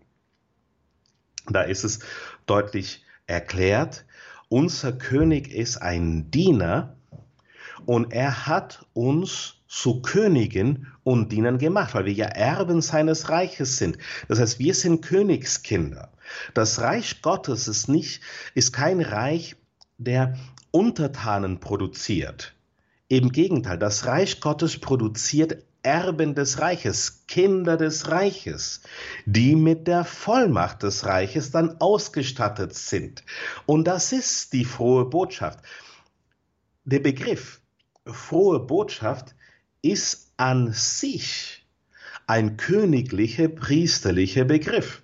Da 1.50 1.62
ist 1.62 1.84
es 1.84 2.00
deutlich 2.46 3.04
erklärt, 3.26 4.04
unser 4.48 4.92
König 4.92 5.52
ist 5.52 5.76
ein 5.78 6.30
Diener 6.30 6.96
und 7.86 8.12
er 8.12 8.46
hat 8.46 8.86
uns 8.94 9.54
zu 9.68 10.00
Königen 10.00 10.86
und 11.04 11.30
Dienern 11.30 11.58
gemacht, 11.58 11.94
weil 11.94 12.06
wir 12.06 12.12
ja 12.14 12.26
Erben 12.26 12.80
seines 12.80 13.28
Reiches 13.28 13.76
sind. 13.76 13.98
Das 14.26 14.40
heißt, 14.40 14.58
wir 14.58 14.74
sind 14.74 15.02
Königskinder. 15.02 16.10
Das 16.54 16.80
Reich 16.80 17.20
Gottes 17.20 17.68
ist 17.68 17.88
nicht, 17.88 18.22
ist 18.54 18.72
kein 18.72 19.00
Reich, 19.00 19.56
der 19.98 20.36
Untertanen 20.70 21.60
produziert. 21.60 22.54
Im 23.08 23.32
Gegenteil, 23.32 23.78
das 23.78 24.06
Reich 24.06 24.40
Gottes 24.40 24.78
produziert 24.78 25.64
Erben 25.82 26.34
des 26.34 26.60
Reiches, 26.60 27.24
Kinder 27.26 27.76
des 27.76 28.10
Reiches, 28.10 28.82
die 29.26 29.56
mit 29.56 29.86
der 29.86 30.04
Vollmacht 30.04 30.82
des 30.82 31.06
Reiches 31.06 31.50
dann 31.50 31.80
ausgestattet 31.80 32.74
sind. 32.74 33.24
Und 33.66 33.84
das 33.84 34.12
ist 34.12 34.52
die 34.52 34.64
frohe 34.64 35.04
Botschaft. 35.04 35.60
Der 36.84 37.00
Begriff 37.00 37.60
frohe 38.06 38.60
Botschaft 38.60 39.34
ist 39.82 40.32
an 40.36 40.72
sich 40.72 41.66
ein 42.26 42.56
königlicher, 42.56 43.48
priesterlicher 43.48 44.44
Begriff. 44.44 45.02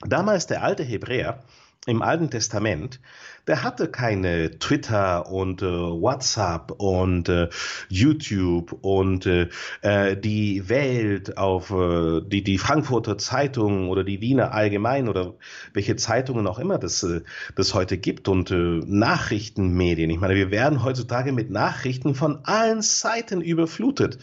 Damals 0.00 0.46
der 0.46 0.62
alte 0.62 0.82
Hebräer 0.82 1.42
im 1.86 2.02
Alten 2.02 2.30
Testament, 2.30 3.00
der 3.46 3.62
hatte 3.62 3.88
keine 3.88 4.58
Twitter 4.58 5.30
und 5.30 5.60
äh, 5.60 5.66
WhatsApp 5.66 6.70
und 6.78 7.28
äh, 7.28 7.50
YouTube 7.88 8.72
und 8.80 9.26
äh, 9.26 9.48
äh, 9.82 10.16
die 10.16 10.68
Welt 10.70 11.36
auf 11.36 11.70
äh, 11.70 12.22
die 12.22 12.42
die 12.42 12.56
Frankfurter 12.56 13.18
Zeitung 13.18 13.90
oder 13.90 14.02
die 14.02 14.22
Wiener 14.22 14.52
Allgemein 14.52 15.08
oder 15.08 15.34
welche 15.74 15.96
Zeitungen 15.96 16.46
auch 16.46 16.58
immer 16.58 16.78
das 16.78 17.02
äh, 17.02 17.20
das 17.54 17.74
heute 17.74 17.98
gibt 17.98 18.28
und 18.28 18.50
Nachrichtenmedien. 18.50 20.08
Ich 20.08 20.20
meine, 20.20 20.36
wir 20.36 20.50
werden 20.50 20.82
heutzutage 20.82 21.32
mit 21.32 21.50
Nachrichten 21.50 22.14
von 22.14 22.44
allen 22.44 22.80
Seiten 22.80 23.42
überflutet. 23.42 24.18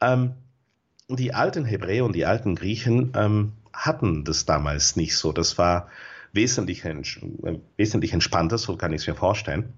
Ähm, 0.00 0.34
die 1.08 1.34
alten 1.34 1.64
Hebräer 1.64 2.04
und 2.04 2.14
die 2.14 2.26
alten 2.26 2.54
Griechen 2.54 3.12
ähm, 3.16 3.52
hatten 3.72 4.24
das 4.24 4.46
damals 4.46 4.94
nicht 4.94 5.16
so. 5.16 5.32
Das 5.32 5.58
war 5.58 5.88
wesentlich, 6.32 6.84
wesentlich 7.76 8.12
entspannter, 8.12 8.58
so 8.58 8.76
kann 8.76 8.92
ich 8.92 9.02
es 9.02 9.06
mir 9.06 9.14
vorstellen. 9.14 9.72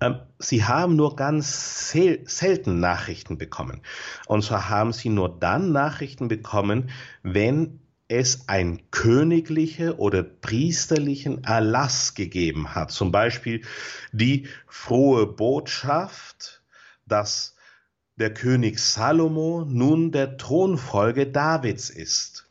Ähm, 0.00 0.20
sie 0.38 0.64
haben 0.64 0.96
nur 0.96 1.16
ganz 1.16 1.90
sel 1.90 2.20
selten 2.26 2.80
Nachrichten 2.80 3.36
bekommen. 3.36 3.82
Und 4.26 4.42
zwar 4.42 4.68
haben 4.68 4.92
Sie 4.92 5.10
nur 5.10 5.38
dann 5.38 5.72
Nachrichten 5.72 6.28
bekommen, 6.28 6.90
wenn 7.22 7.80
es 8.08 8.48
einen 8.48 8.90
königlichen 8.90 9.92
oder 9.92 10.22
priesterlichen 10.22 11.44
Erlass 11.44 12.14
gegeben 12.14 12.74
hat. 12.74 12.90
Zum 12.90 13.12
Beispiel 13.12 13.62
die 14.10 14.48
frohe 14.66 15.26
Botschaft, 15.26 16.62
dass 17.06 17.54
der 18.16 18.34
König 18.34 18.80
Salomo 18.80 19.64
nun 19.66 20.10
der 20.10 20.36
Thronfolge 20.38 21.26
Davids 21.26 21.88
ist 21.90 22.49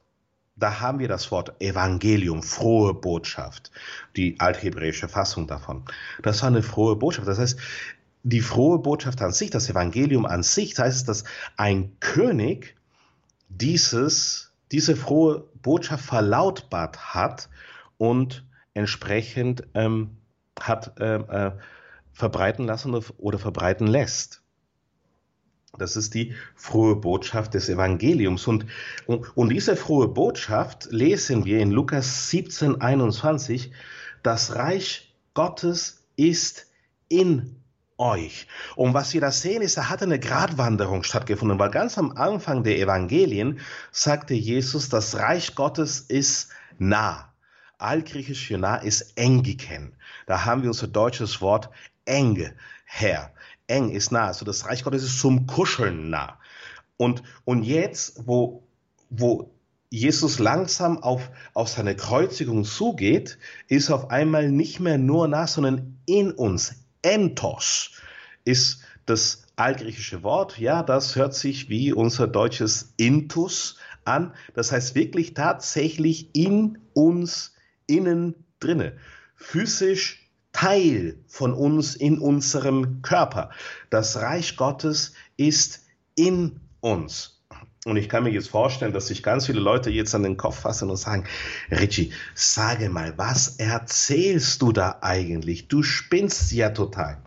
da 0.60 0.82
haben 0.82 1.00
wir 1.00 1.08
das 1.08 1.32
Wort 1.32 1.62
Evangelium, 1.62 2.44
frohe 2.44 2.94
Botschaft, 2.94 3.72
die 4.16 4.40
althebräische 4.40 5.08
Fassung 5.08 5.48
davon. 5.48 5.84
Das 6.22 6.42
war 6.42 6.50
eine 6.50 6.64
frohe 6.64 6.96
Botschaft. 6.96 7.28
Das 7.28 7.40
heißt, 7.40 7.60
die 8.24 8.42
frohe 8.42 8.80
Botschaft 8.80 9.22
an 9.22 9.32
sich, 9.32 9.50
das 9.50 9.70
Evangelium 9.70 10.26
an 10.26 10.44
sich, 10.44 10.74
das 10.74 10.86
heißt, 10.86 11.10
dass 11.10 11.24
ein 11.56 11.98
König 12.00 12.76
dieses, 13.48 14.52
diese 14.72 14.96
frohe 14.96 15.46
Botschaft 15.62 16.06
verlautbart 16.06 17.14
hat 17.14 17.50
und 17.98 18.46
entsprechend 18.74 19.64
ähm, 19.74 20.18
hat 20.60 21.00
äh, 21.00 21.16
äh, 21.16 21.52
verbreiten 22.12 22.66
lassen 22.66 22.94
oder 22.94 23.40
verbreiten 23.40 23.88
lässt. 23.88 24.39
Das 25.78 25.96
ist 25.96 26.14
die 26.14 26.34
frohe 26.56 26.96
Botschaft 26.96 27.54
des 27.54 27.70
Evangeliums. 27.70 28.48
Und, 28.48 28.66
und, 29.06 29.38
und, 29.38 29.50
diese 29.50 29.76
frohe 29.76 30.08
Botschaft 30.08 30.88
lesen 30.92 31.46
wir 31.46 31.60
in 31.60 31.72
Lukas 31.72 32.30
17, 32.30 32.82
21. 32.82 33.72
Das 34.24 34.56
Reich 34.56 35.14
Gottes 35.34 36.08
ist 36.16 36.68
in 37.08 37.62
euch. 37.98 38.48
Und 38.76 38.94
was 38.94 39.14
wir 39.14 39.22
da 39.22 39.32
sehen, 39.32 39.62
ist, 39.62 39.78
da 39.78 39.90
hat 39.90 40.02
eine 40.02 40.20
Gratwanderung 40.20 41.04
stattgefunden, 41.04 41.60
weil 41.60 41.70
ganz 41.70 41.98
am 41.98 42.12
Anfang 42.14 42.64
der 42.64 42.80
Evangelien 42.80 43.60
sagte 43.92 44.34
Jesus, 44.34 44.90
das 44.90 45.18
Reich 45.18 45.54
Gottes 45.56 46.00
ist 46.00 46.50
nah. 46.78 47.34
Altgriechisch 47.78 48.48
für 48.48 48.58
nah 48.58 48.76
ist 48.76 49.18
engiken. 49.18 49.96
Da 50.26 50.46
haben 50.46 50.64
wir 50.64 50.70
unser 50.70 50.88
deutsches 50.88 51.42
Wort 51.42 51.70
enge 52.06 52.54
her 52.86 53.32
eng, 53.70 53.92
ist 53.92 54.12
nah. 54.12 54.28
Also 54.28 54.46
das 54.46 54.66
Reich 54.66 54.84
Gottes 54.84 55.04
ist 55.04 55.20
zum 55.20 55.48
Kuscheln 55.48 56.10
nah. 56.10 56.40
Und, 56.98 57.24
und 57.46 57.64
jetzt, 57.64 58.28
wo, 58.28 58.68
wo 59.10 59.52
Jesus 59.90 60.40
langsam 60.40 61.02
auf, 61.02 61.32
auf 61.54 61.70
seine 61.70 61.96
Kreuzigung 61.96 62.64
zugeht, 62.64 63.40
ist 63.68 63.90
auf 63.90 64.12
einmal 64.12 64.52
nicht 64.52 64.80
mehr 64.80 64.98
nur 64.98 65.28
nah, 65.28 65.48
sondern 65.48 65.98
in 66.06 66.32
uns. 66.32 66.76
Entos 67.02 67.92
ist 68.44 68.82
das 69.06 69.44
altgriechische 69.56 70.24
Wort. 70.24 70.60
Ja, 70.60 70.84
das 70.84 71.16
hört 71.16 71.34
sich 71.34 71.70
wie 71.70 71.94
unser 71.94 72.28
deutsches 72.28 72.94
Intus 72.98 73.78
an. 74.06 74.34
Das 74.54 74.72
heißt 74.72 74.96
wirklich 74.96 75.34
tatsächlich 75.34 76.36
in 76.36 76.78
uns, 76.94 77.56
innen 77.88 78.36
drinne. 78.60 78.98
Physisch 79.36 80.29
Teil 80.52 81.18
von 81.28 81.54
uns 81.54 81.96
in 81.96 82.20
unserem 82.20 83.02
Körper. 83.02 83.52
Das 83.90 84.18
Reich 84.18 84.58
Gottes 84.58 85.14
ist 85.38 85.86
in 86.16 86.60
uns. 86.82 87.40
Und 87.86 87.96
ich 87.96 88.10
kann 88.10 88.24
mir 88.24 88.32
jetzt 88.32 88.50
vorstellen, 88.50 88.92
dass 88.92 89.08
sich 89.08 89.24
ganz 89.24 89.46
viele 89.46 89.62
Leute 89.62 89.90
jetzt 89.90 90.14
an 90.14 90.24
den 90.24 90.36
Kopf 90.36 90.60
fassen 90.60 90.90
und 90.90 90.98
sagen, 90.98 91.24
Richie, 91.72 92.12
sage 92.36 92.90
mal, 92.90 93.18
was 93.18 93.56
erzählst 93.58 94.62
du 94.62 94.74
da 94.74 94.98
eigentlich? 95.02 95.70
Du 95.70 95.82
spinnst 95.82 96.52
ja 96.52 96.70
total. 96.72 97.18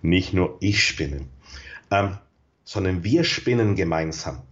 Nicht 0.00 0.32
nur 0.32 0.56
ich 0.60 0.82
spinne, 0.82 1.26
ähm, 1.90 2.16
sondern 2.64 3.04
wir 3.04 3.24
spinnen 3.24 3.76
gemeinsam. 3.76 4.42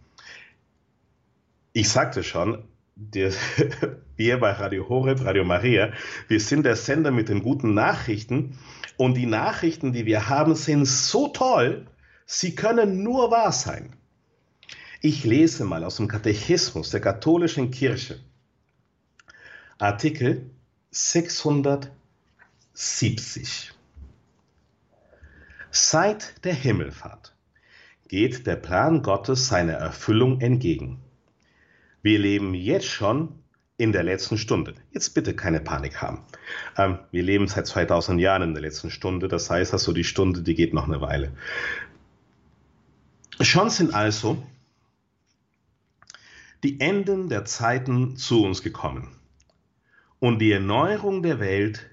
Ich 1.73 1.89
sagte 1.89 2.23
schon, 2.23 2.65
der, 2.97 3.33
wir 4.17 4.39
bei 4.39 4.53
Radio 4.53 4.89
Horeb, 4.89 5.25
Radio 5.25 5.45
Maria, 5.45 5.93
wir 6.29 6.41
sind 6.41 6.65
der 6.65 6.77
Sender 6.77 7.11
mit 7.11 7.29
den 7.29 7.43
guten 7.43 7.75
Nachrichten 7.75 8.59
und 8.97 9.15
die 9.15 9.27
Nachrichten, 9.27 9.93
die 9.93 10.07
wir 10.07 10.29
haben, 10.29 10.55
sind 10.55 10.87
so 10.87 11.27
toll, 11.29 11.87
sie 12.27 12.55
können 12.55 13.03
nur 13.03 13.31
wahr 13.31 13.53
sein. 13.53 13.95
Ich 15.01 15.25
lese 15.25 15.65
mal 15.65 15.85
aus 15.85 15.97
dem 15.97 16.09
Katechismus 16.09 16.91
der 16.91 17.01
katholischen 17.01 17.71
Kirche, 17.71 18.21
Artikel 19.79 20.51
670. 20.93 23.73
Seit 25.71 26.45
der 26.45 26.55
Himmelfahrt 26.55 27.35
geht 28.07 28.47
der 28.47 28.57
Plan 28.57 29.03
Gottes 29.03 29.49
seiner 29.49 29.73
Erfüllung 29.73 30.41
entgegen. 30.41 31.04
Wir 32.05 32.19
leben 32.19 32.53
jetzt 32.53 32.87
schon 32.87 33.31
in 33.79 33.91
der 33.91 34.03
letzten 34.03 34.37
Stunde. 34.37 34.75
Jetzt 34.93 35.15
bitte 35.15 35.35
keine 35.35 35.59
Panik 35.59 36.03
haben. 36.03 36.23
Ähm, 36.77 36.99
wir 37.11 37.23
leben 37.23 37.49
seit 37.49 37.67
2000 37.67 38.21
Jahren 38.21 38.43
in 38.43 38.53
der 38.53 38.61
letzten 38.61 38.91
Stunde. 38.91 39.27
Das 39.27 39.49
heißt 39.49 39.73
also, 39.73 39.95
die 39.95 40.05
Stunde, 40.05 40.43
die 40.43 40.55
geht 40.55 40.75
noch 40.75 40.87
eine 40.87 41.01
Weile. 41.01 41.33
Schon 43.41 43.71
sind 43.71 43.95
also 43.95 44.47
die 46.63 46.79
Enden 46.79 47.31
der 47.31 47.47
Zeiten 47.47 48.17
zu 48.17 48.45
uns 48.45 48.63
gekommen. 48.63 49.17
Und 50.19 50.41
die 50.41 50.53
Erneuerung 50.53 51.23
der 51.23 51.41
Welt 51.41 51.89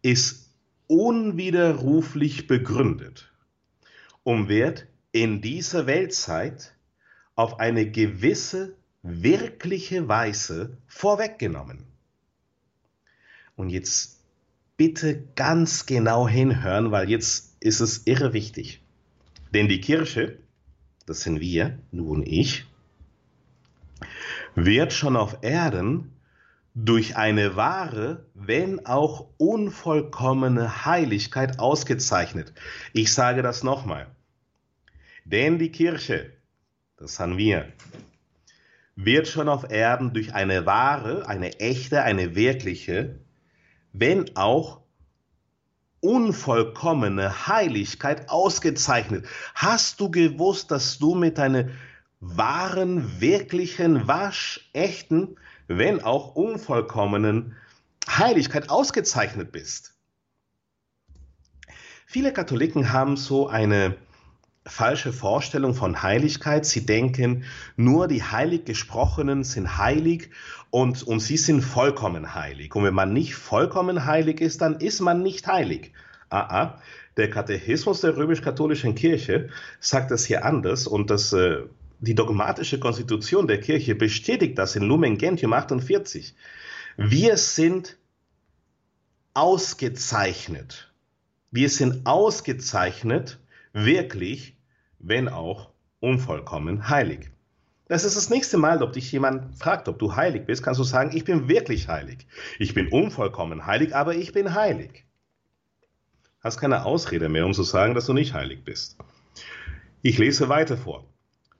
ist 0.00 0.54
unwiderruflich 0.86 2.46
begründet 2.46 3.32
und 4.22 4.48
wird 4.48 4.86
in 5.10 5.42
dieser 5.42 5.88
Weltzeit 5.88 6.76
auf 7.34 7.58
eine 7.58 7.90
gewisse 7.90 8.76
wirkliche 9.02 10.08
Weise 10.08 10.78
vorweggenommen. 10.86 11.86
Und 13.56 13.70
jetzt 13.70 14.20
bitte 14.76 15.22
ganz 15.36 15.86
genau 15.86 16.26
hinhören, 16.26 16.90
weil 16.90 17.10
jetzt 17.10 17.56
ist 17.60 17.80
es 17.80 18.06
irre 18.06 18.32
wichtig. 18.32 18.82
Denn 19.52 19.68
die 19.68 19.80
Kirche, 19.80 20.38
das 21.06 21.22
sind 21.22 21.40
wir, 21.40 21.78
du 21.92 22.08
und 22.10 22.26
ich, 22.26 22.66
wird 24.54 24.92
schon 24.92 25.16
auf 25.16 25.38
Erden 25.42 26.12
durch 26.74 27.16
eine 27.16 27.56
wahre, 27.56 28.24
wenn 28.34 28.86
auch 28.86 29.28
unvollkommene 29.36 30.86
Heiligkeit 30.86 31.58
ausgezeichnet. 31.58 32.54
Ich 32.92 33.12
sage 33.12 33.42
das 33.42 33.62
nochmal. 33.62 34.06
Denn 35.24 35.58
die 35.58 35.72
Kirche, 35.72 36.32
das 36.96 37.16
sind 37.16 37.36
wir, 37.36 37.72
wird 38.96 39.28
schon 39.28 39.48
auf 39.48 39.70
Erden 39.70 40.12
durch 40.12 40.34
eine 40.34 40.66
wahre, 40.66 41.26
eine 41.26 41.58
echte, 41.60 42.02
eine 42.02 42.34
wirkliche, 42.34 43.20
wenn 43.92 44.36
auch 44.36 44.80
unvollkommene 46.00 47.46
Heiligkeit 47.46 48.28
ausgezeichnet. 48.30 49.26
Hast 49.54 50.00
du 50.00 50.10
gewusst, 50.10 50.70
dass 50.70 50.98
du 50.98 51.14
mit 51.14 51.38
deiner 51.38 51.68
wahren, 52.20 53.20
wirklichen, 53.20 54.06
waschechten, 54.08 55.36
wenn 55.68 56.02
auch 56.02 56.34
unvollkommenen 56.34 57.56
Heiligkeit 58.08 58.70
ausgezeichnet 58.70 59.52
bist? 59.52 59.94
Viele 62.06 62.32
Katholiken 62.32 62.92
haben 62.92 63.16
so 63.16 63.48
eine 63.48 63.96
falsche 64.66 65.12
Vorstellung 65.12 65.74
von 65.74 66.02
Heiligkeit. 66.02 66.66
Sie 66.66 66.86
denken, 66.86 67.44
nur 67.76 68.08
die 68.08 68.22
heilig 68.22 68.64
gesprochenen 68.64 69.44
sind 69.44 69.78
heilig 69.78 70.30
und, 70.70 71.02
und 71.02 71.20
sie 71.20 71.36
sind 71.36 71.62
vollkommen 71.62 72.34
heilig. 72.34 72.74
Und 72.74 72.84
wenn 72.84 72.94
man 72.94 73.12
nicht 73.12 73.34
vollkommen 73.34 74.06
heilig 74.06 74.40
ist, 74.40 74.60
dann 74.60 74.76
ist 74.80 75.00
man 75.00 75.22
nicht 75.22 75.46
heilig. 75.46 75.92
Ah, 76.28 76.40
ah. 76.40 76.82
Der 77.16 77.28
Katechismus 77.28 78.00
der 78.02 78.16
römisch-katholischen 78.16 78.94
Kirche 78.94 79.48
sagt 79.80 80.10
das 80.10 80.24
hier 80.24 80.44
anders 80.44 80.86
und 80.86 81.10
das, 81.10 81.32
äh, 81.32 81.64
die 81.98 82.14
dogmatische 82.14 82.78
Konstitution 82.78 83.48
der 83.48 83.60
Kirche 83.60 83.94
bestätigt 83.94 84.56
das 84.56 84.76
in 84.76 84.84
Lumen 84.84 85.18
Gentium 85.18 85.52
48. 85.52 86.34
Wir 86.96 87.36
sind 87.36 87.98
ausgezeichnet. 89.34 90.92
Wir 91.50 91.68
sind 91.68 92.06
ausgezeichnet, 92.06 93.39
wirklich, 93.72 94.56
wenn 94.98 95.28
auch 95.28 95.70
unvollkommen 96.00 96.88
heilig. 96.88 97.30
Das 97.86 98.04
ist 98.04 98.16
das 98.16 98.30
nächste 98.30 98.56
Mal, 98.56 98.82
ob 98.82 98.92
dich 98.92 99.10
jemand 99.10 99.58
fragt, 99.58 99.88
ob 99.88 99.98
du 99.98 100.14
heilig 100.14 100.46
bist, 100.46 100.62
kannst 100.62 100.78
du 100.78 100.84
sagen, 100.84 101.10
ich 101.12 101.24
bin 101.24 101.48
wirklich 101.48 101.88
heilig. 101.88 102.26
Ich 102.58 102.72
bin 102.72 102.88
unvollkommen 102.88 103.66
heilig, 103.66 103.96
aber 103.96 104.14
ich 104.14 104.32
bin 104.32 104.54
heilig. 104.54 105.06
Hast 106.40 106.58
keine 106.58 106.84
Ausrede 106.84 107.28
mehr, 107.28 107.44
um 107.44 107.52
zu 107.52 107.64
sagen, 107.64 107.94
dass 107.94 108.06
du 108.06 108.12
nicht 108.12 108.32
heilig 108.32 108.64
bist. 108.64 108.96
Ich 110.02 110.18
lese 110.18 110.48
weiter 110.48 110.76
vor. 110.76 111.04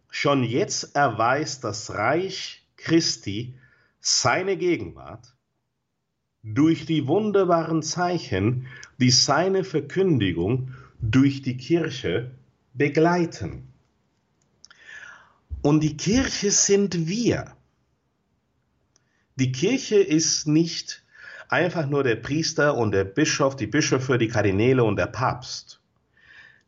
Schon 0.09 0.45
jetzt 0.45 0.95
erweist 0.95 1.65
das 1.65 1.91
Reich 1.91 2.67
Christi 2.77 3.55
seine 4.01 4.57
Gegenwart 4.57 5.35
durch 6.43 6.87
die 6.87 7.07
wunderbaren 7.07 7.83
Zeichen, 7.83 8.67
die 8.99 9.11
seine 9.11 9.65
Verkündigung 9.65 10.73
durch 11.03 11.43
die 11.43 11.57
Kirche 11.57 12.31
begleiten. 12.75 13.73
Und 15.63 15.81
die 15.81 15.97
Kirche 15.97 16.51
sind 16.51 17.07
wir. 17.07 17.57
Die 19.37 19.53
Kirche 19.53 19.97
ist 19.97 20.47
nicht 20.47 21.05
einfach 21.49 21.87
nur 21.87 22.05
der 22.05 22.17
Priester 22.17 22.77
und 22.77 22.93
der 22.93 23.05
Bischof, 23.05 23.57
die 23.57 23.67
Bischöfe, 23.67 24.19
die 24.19 24.29
Kardinäle 24.29 24.85
und 24.85 24.97
der 24.97 25.07
Papst. 25.07 25.81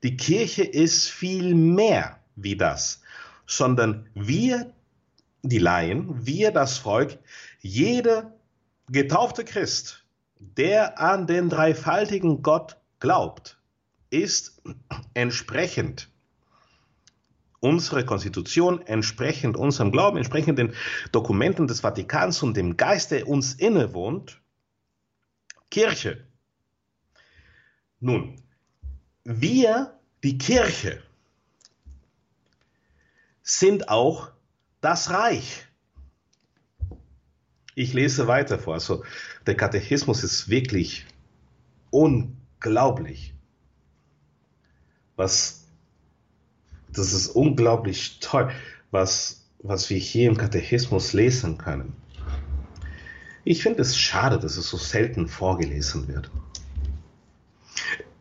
Die 0.02 0.16
Kirche 0.16 0.64
ist 0.64 1.08
viel 1.08 1.54
mehr 1.54 2.18
wie 2.34 2.56
das, 2.56 3.02
sondern 3.46 4.08
wir, 4.14 4.72
die 5.42 5.58
Laien, 5.58 6.26
wir, 6.26 6.50
das 6.50 6.78
Volk, 6.78 7.18
jeder 7.60 8.34
getaufte 8.88 9.44
Christ, 9.44 10.04
der 10.38 11.00
an 11.00 11.26
den 11.26 11.48
dreifaltigen 11.48 12.42
Gott 12.42 12.78
glaubt, 12.98 13.61
ist 14.12 14.60
entsprechend 15.14 16.10
unserer 17.60 18.02
Konstitution, 18.02 18.82
entsprechend 18.86 19.56
unserem 19.56 19.90
Glauben, 19.90 20.16
entsprechend 20.16 20.58
den 20.58 20.74
Dokumenten 21.12 21.66
des 21.66 21.80
Vatikans 21.80 22.42
und 22.42 22.56
dem 22.56 22.76
Geist, 22.76 23.10
der 23.10 23.26
uns 23.26 23.54
innewohnt, 23.54 24.40
Kirche. 25.70 26.26
Nun, 28.00 28.42
wir, 29.24 29.98
die 30.22 30.36
Kirche, 30.36 31.02
sind 33.42 33.88
auch 33.88 34.30
das 34.80 35.10
Reich. 35.10 35.66
Ich 37.74 37.94
lese 37.94 38.26
weiter 38.26 38.58
vor. 38.58 38.74
Also 38.74 39.04
der 39.46 39.56
Katechismus 39.56 40.22
ist 40.24 40.48
wirklich 40.48 41.06
unglaublich. 41.90 43.31
Was, 45.22 45.68
das 46.92 47.12
ist 47.12 47.28
unglaublich 47.28 48.18
toll, 48.18 48.50
was, 48.90 49.46
was 49.60 49.88
wir 49.88 49.96
hier 49.96 50.28
im 50.28 50.36
Katechismus 50.36 51.12
lesen 51.12 51.58
können. 51.58 51.92
Ich 53.44 53.62
finde 53.62 53.82
es 53.82 53.96
schade, 53.96 54.40
dass 54.40 54.56
es 54.56 54.68
so 54.68 54.76
selten 54.76 55.28
vorgelesen 55.28 56.08
wird. 56.08 56.28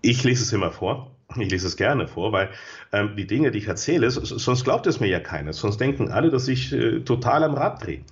Ich 0.03 0.23
lese 0.23 0.43
es 0.43 0.53
immer 0.53 0.71
vor. 0.71 1.09
Ich 1.37 1.49
lese 1.49 1.65
es 1.65 1.75
gerne 1.75 2.07
vor, 2.07 2.33
weil 2.33 2.51
ähm, 2.91 3.15
die 3.17 3.25
Dinge, 3.25 3.49
die 3.49 3.57
ich 3.57 3.67
erzähle, 3.67 4.11
sonst 4.11 4.63
glaubt 4.63 4.85
es 4.85 4.99
mir 4.99 5.07
ja 5.07 5.19
keiner. 5.19 5.53
Sonst 5.53 5.77
denken 5.77 6.11
alle, 6.11 6.29
dass 6.29 6.47
ich 6.47 6.71
äh, 6.71 6.99
total 6.99 7.43
am 7.43 7.55
Rad 7.55 7.83
drehe. 7.83 8.03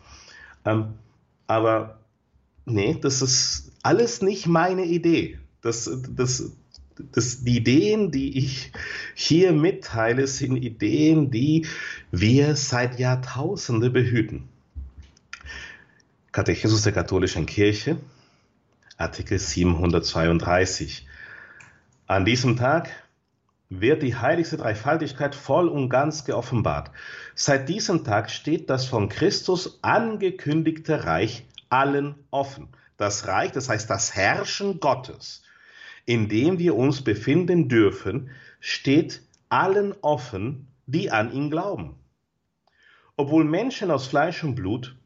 Ähm, 0.66 0.96
aber 1.46 2.00
nee, 2.66 2.98
das 3.00 3.22
ist 3.22 3.72
alles 3.84 4.24
nicht 4.24 4.48
meine 4.48 4.86
Idee. 4.86 5.38
Das, 5.62 5.92
das, 6.10 6.54
das, 7.12 7.44
die 7.44 7.58
Ideen, 7.58 8.12
die 8.12 8.38
ich 8.38 8.72
hier 9.16 9.52
mitteile, 9.52 10.28
sind 10.28 10.58
Ideen, 10.58 11.32
die 11.32 11.68
wir 12.12 12.56
seit 12.56 13.00
Jahrtausenden 13.00 13.92
behüten. 13.94 14.50
Katechismus 16.32 16.84
der 16.84 16.94
katholischen 16.94 17.46
Kirche, 17.46 17.98
Artikel 18.98 19.40
732. 19.40 21.08
An 22.08 22.26
diesem 22.26 22.56
Tag 22.56 22.90
wird 23.70 24.02
die 24.02 24.16
heiligste 24.16 24.58
Dreifaltigkeit 24.58 25.36
voll 25.36 25.68
und 25.68 25.90
ganz 25.90 26.26
geoffenbart. 26.26 26.92
Seit 27.36 27.70
diesem 27.70 28.04
Tag 28.04 28.32
steht 28.32 28.70
das 28.70 28.86
von 28.86 29.10
Christus 29.10 29.80
angekündigte 29.84 31.06
Reich 31.06 31.46
allen 31.70 32.16
offen. 32.32 32.68
Das 32.98 33.28
Reich, 33.28 33.52
das 33.52 33.70
heißt 33.70 33.90
das 33.90 34.16
Herrschen 34.16 34.80
Gottes, 34.80 35.44
in 36.10 36.28
dem 36.28 36.58
wir 36.58 36.76
uns 36.76 37.04
befinden 37.04 37.70
dürfen, 37.70 38.32
steht 38.60 39.22
allen 39.48 39.94
offen, 40.02 40.66
die 40.88 41.12
an 41.12 41.32
ihn 41.32 41.52
glauben. 41.52 42.00
Obwohl 43.16 43.44
Menschen 43.44 43.92
aus 43.92 44.08
Fleisch 44.08 44.44
und 44.44 44.56
Blut 44.56 44.98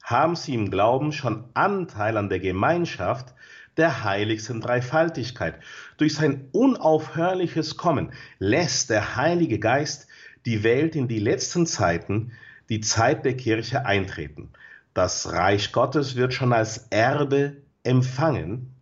haben 0.00 0.36
sie 0.36 0.54
im 0.54 0.70
Glauben 0.70 1.10
schon 1.10 1.42
Anteil 1.54 2.16
an 2.16 2.28
der 2.28 2.38
Gemeinschaft 2.38 3.34
der 3.76 4.04
heiligsten 4.04 4.60
Dreifaltigkeit. 4.60 5.56
Durch 5.96 6.14
sein 6.14 6.48
unaufhörliches 6.52 7.76
Kommen 7.76 8.12
lässt 8.38 8.90
der 8.90 9.16
Heilige 9.16 9.58
Geist 9.58 10.06
die 10.46 10.62
Welt 10.62 10.94
in 10.94 11.08
die 11.08 11.18
letzten 11.18 11.66
Zeiten, 11.66 12.30
die 12.68 12.80
Zeit 12.80 13.24
der 13.24 13.36
Kirche 13.36 13.86
eintreten. 13.86 14.50
Das 14.94 15.32
Reich 15.32 15.72
Gottes 15.72 16.14
wird 16.14 16.32
schon 16.32 16.52
als 16.52 16.86
Erbe 16.90 17.56
empfangen, 17.82 18.72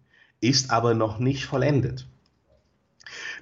ist 0.40 0.70
aber 0.70 0.94
noch 0.94 1.18
nicht 1.18 1.46
vollendet. 1.46 2.06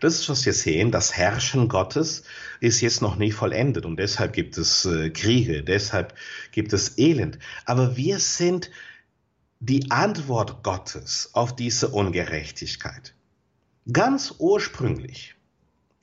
Das 0.01 0.15
ist, 0.15 0.29
was 0.29 0.47
wir 0.47 0.53
sehen. 0.53 0.91
Das 0.91 1.17
Herrschen 1.17 1.69
Gottes 1.69 2.23
ist 2.61 2.81
jetzt 2.81 3.03
noch 3.03 3.17
nicht 3.17 3.35
vollendet 3.35 3.85
und 3.85 3.99
deshalb 3.99 4.33
gibt 4.33 4.57
es 4.57 4.85
äh, 4.85 5.11
Kriege, 5.11 5.63
deshalb 5.63 6.15
gibt 6.53 6.73
es 6.73 6.99
Elend. 6.99 7.39
Aber 7.65 7.97
wir 7.97 8.19
sind 8.19 8.71
die 9.61 9.91
Antwort 9.91 10.63
Gottes 10.63 11.31
auf 11.33 11.55
diese 11.55 11.89
Ungerechtigkeit. 11.89 13.15
Ganz 13.93 14.35
ursprünglich, 14.39 15.35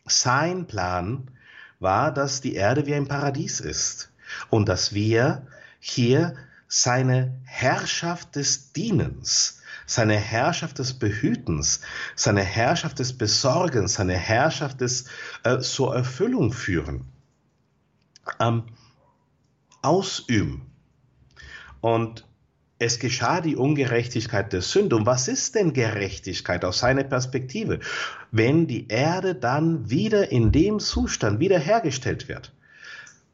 sein 0.06 0.68
Plan 0.68 1.32
war, 1.80 2.14
dass 2.14 2.42
die 2.42 2.56
Erde 2.56 2.86
wie 2.86 2.96
ein 2.96 3.08
Paradies 3.08 3.60
ist 3.60 4.12
und 4.50 4.68
dass 4.68 4.94
wir 4.94 5.48
hier 5.80 6.36
seine 6.68 7.40
Herrschaft 7.46 8.36
des 8.36 8.74
Dienens, 8.74 9.62
seine 9.86 10.16
Herrschaft 10.16 10.80
des 10.80 10.94
Behütens, 10.94 11.82
seine 12.16 12.44
Herrschaft 12.44 13.00
des 13.00 13.18
Besorgens, 13.18 13.96
seine 13.96 14.16
Herrschaft 14.16 14.82
des 14.82 15.06
äh, 15.44 15.60
zur 15.60 15.96
Erfüllung 15.96 16.52
führen, 16.52 17.06
ähm, 18.40 18.64
ausüben. 19.82 20.72
Und 21.82 22.26
es 22.80 23.00
geschah 23.00 23.42
die 23.42 23.56
Ungerechtigkeit 23.56 24.52
der 24.52 24.62
Sünde. 24.62 24.96
Und 24.96 25.06
was 25.06 25.28
ist 25.28 25.56
denn 25.56 25.74
Gerechtigkeit 25.74 26.66
aus 26.66 26.80
seiner 26.80 27.04
Perspektive, 27.04 27.80
wenn 28.32 28.68
die 28.68 28.88
Erde 28.88 29.36
dann 29.36 29.90
wieder 29.90 30.32
in 30.32 30.52
dem 30.52 30.80
Zustand 30.80 31.40
wiederhergestellt 31.40 32.28
wird, 32.28 32.54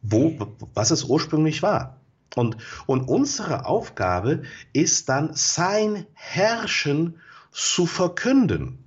wo, 0.01 0.55
was 0.73 0.91
es 0.91 1.05
ursprünglich 1.05 1.63
war? 1.63 2.00
Und, 2.35 2.57
und 2.85 3.07
unsere 3.07 3.65
Aufgabe 3.65 4.43
ist 4.73 5.09
dann, 5.09 5.31
sein 5.33 6.05
Herrschen 6.13 7.19
zu 7.51 7.85
verkünden. 7.85 8.77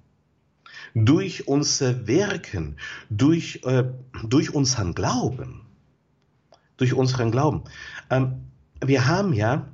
Durch 0.94 1.48
unser 1.48 2.06
Wirken, 2.06 2.76
durch, 3.10 3.60
äh, 3.64 3.84
durch 4.22 4.54
unseren 4.54 4.94
Glauben. 4.94 5.66
Durch 6.76 6.94
unseren 6.94 7.30
Glauben. 7.30 7.64
Ähm, 8.10 8.44
wir 8.80 9.06
haben 9.06 9.32
ja 9.32 9.68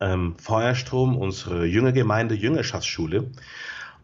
ähm, 0.00 0.34
Feuerstrom, 0.38 1.16
unsere 1.16 1.66
junge 1.66 1.92
Gemeinde, 1.92 2.34
Jüngerschaftsschule. 2.34 3.30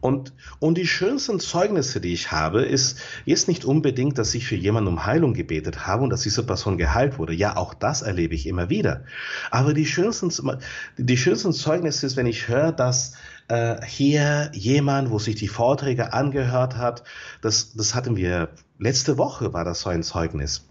Und, 0.01 0.33
und 0.59 0.77
die 0.77 0.87
schönsten 0.87 1.39
Zeugnisse, 1.39 1.99
die 1.99 2.13
ich 2.13 2.31
habe, 2.31 2.63
ist 2.63 2.99
jetzt 3.25 3.47
nicht 3.47 3.65
unbedingt, 3.65 4.17
dass 4.17 4.33
ich 4.33 4.47
für 4.47 4.55
jemanden 4.55 4.87
um 4.87 5.05
Heilung 5.05 5.33
gebetet 5.33 5.87
habe 5.87 6.03
und 6.03 6.09
dass 6.09 6.21
diese 6.21 6.45
Person 6.45 6.77
geheilt 6.77 7.19
wurde. 7.19 7.33
Ja, 7.33 7.57
auch 7.57 7.73
das 7.73 8.01
erlebe 8.01 8.35
ich 8.35 8.47
immer 8.47 8.69
wieder. 8.69 9.03
Aber 9.51 9.73
die 9.73 9.85
schönsten, 9.85 10.31
die 10.97 11.17
schönsten 11.17 11.51
Zeugnisse 11.51 12.05
ist, 12.05 12.15
wenn 12.15 12.27
ich 12.27 12.47
höre, 12.47 12.71
dass 12.71 13.13
äh, 13.49 13.83
hier 13.85 14.51
jemand, 14.53 15.11
wo 15.11 15.19
sich 15.19 15.35
die 15.35 15.47
Vorträge 15.47 16.13
angehört 16.13 16.77
hat, 16.77 17.03
das, 17.41 17.73
das 17.73 17.93
hatten 17.93 18.15
wir, 18.15 18.49
letzte 18.77 19.17
Woche 19.17 19.53
war 19.53 19.65
das 19.65 19.81
so 19.81 19.89
ein 19.89 20.03
Zeugnis 20.03 20.69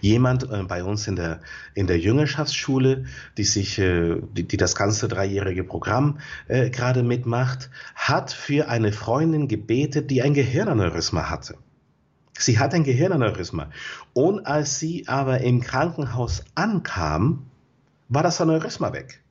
jemand 0.00 0.50
äh, 0.50 0.62
bei 0.64 0.84
uns 0.84 1.06
in 1.06 1.16
der, 1.16 1.40
in 1.74 1.86
der 1.86 1.98
Jüngerschaftsschule, 1.98 3.04
die 3.36 3.44
sich, 3.44 3.78
äh, 3.78 4.20
die, 4.32 4.46
die 4.46 4.56
das 4.56 4.74
ganze 4.74 5.08
dreijährige 5.08 5.64
Programm 5.64 6.18
äh, 6.48 6.70
gerade 6.70 7.02
mitmacht, 7.02 7.70
hat 7.94 8.32
für 8.32 8.68
eine 8.68 8.92
Freundin 8.92 9.48
gebetet, 9.48 10.10
die 10.10 10.22
ein 10.22 10.34
Gehirnaneurysma 10.34 11.30
hatte. 11.30 11.56
Sie 12.38 12.58
hat 12.58 12.74
ein 12.74 12.84
Gehirnaneurysma. 12.84 13.70
Und 14.14 14.46
als 14.46 14.78
sie 14.78 15.06
aber 15.08 15.40
im 15.40 15.60
Krankenhaus 15.60 16.44
ankam, 16.54 17.46
war 18.08 18.22
das 18.22 18.40
Aneurysma 18.40 18.92
weg. 18.92 19.22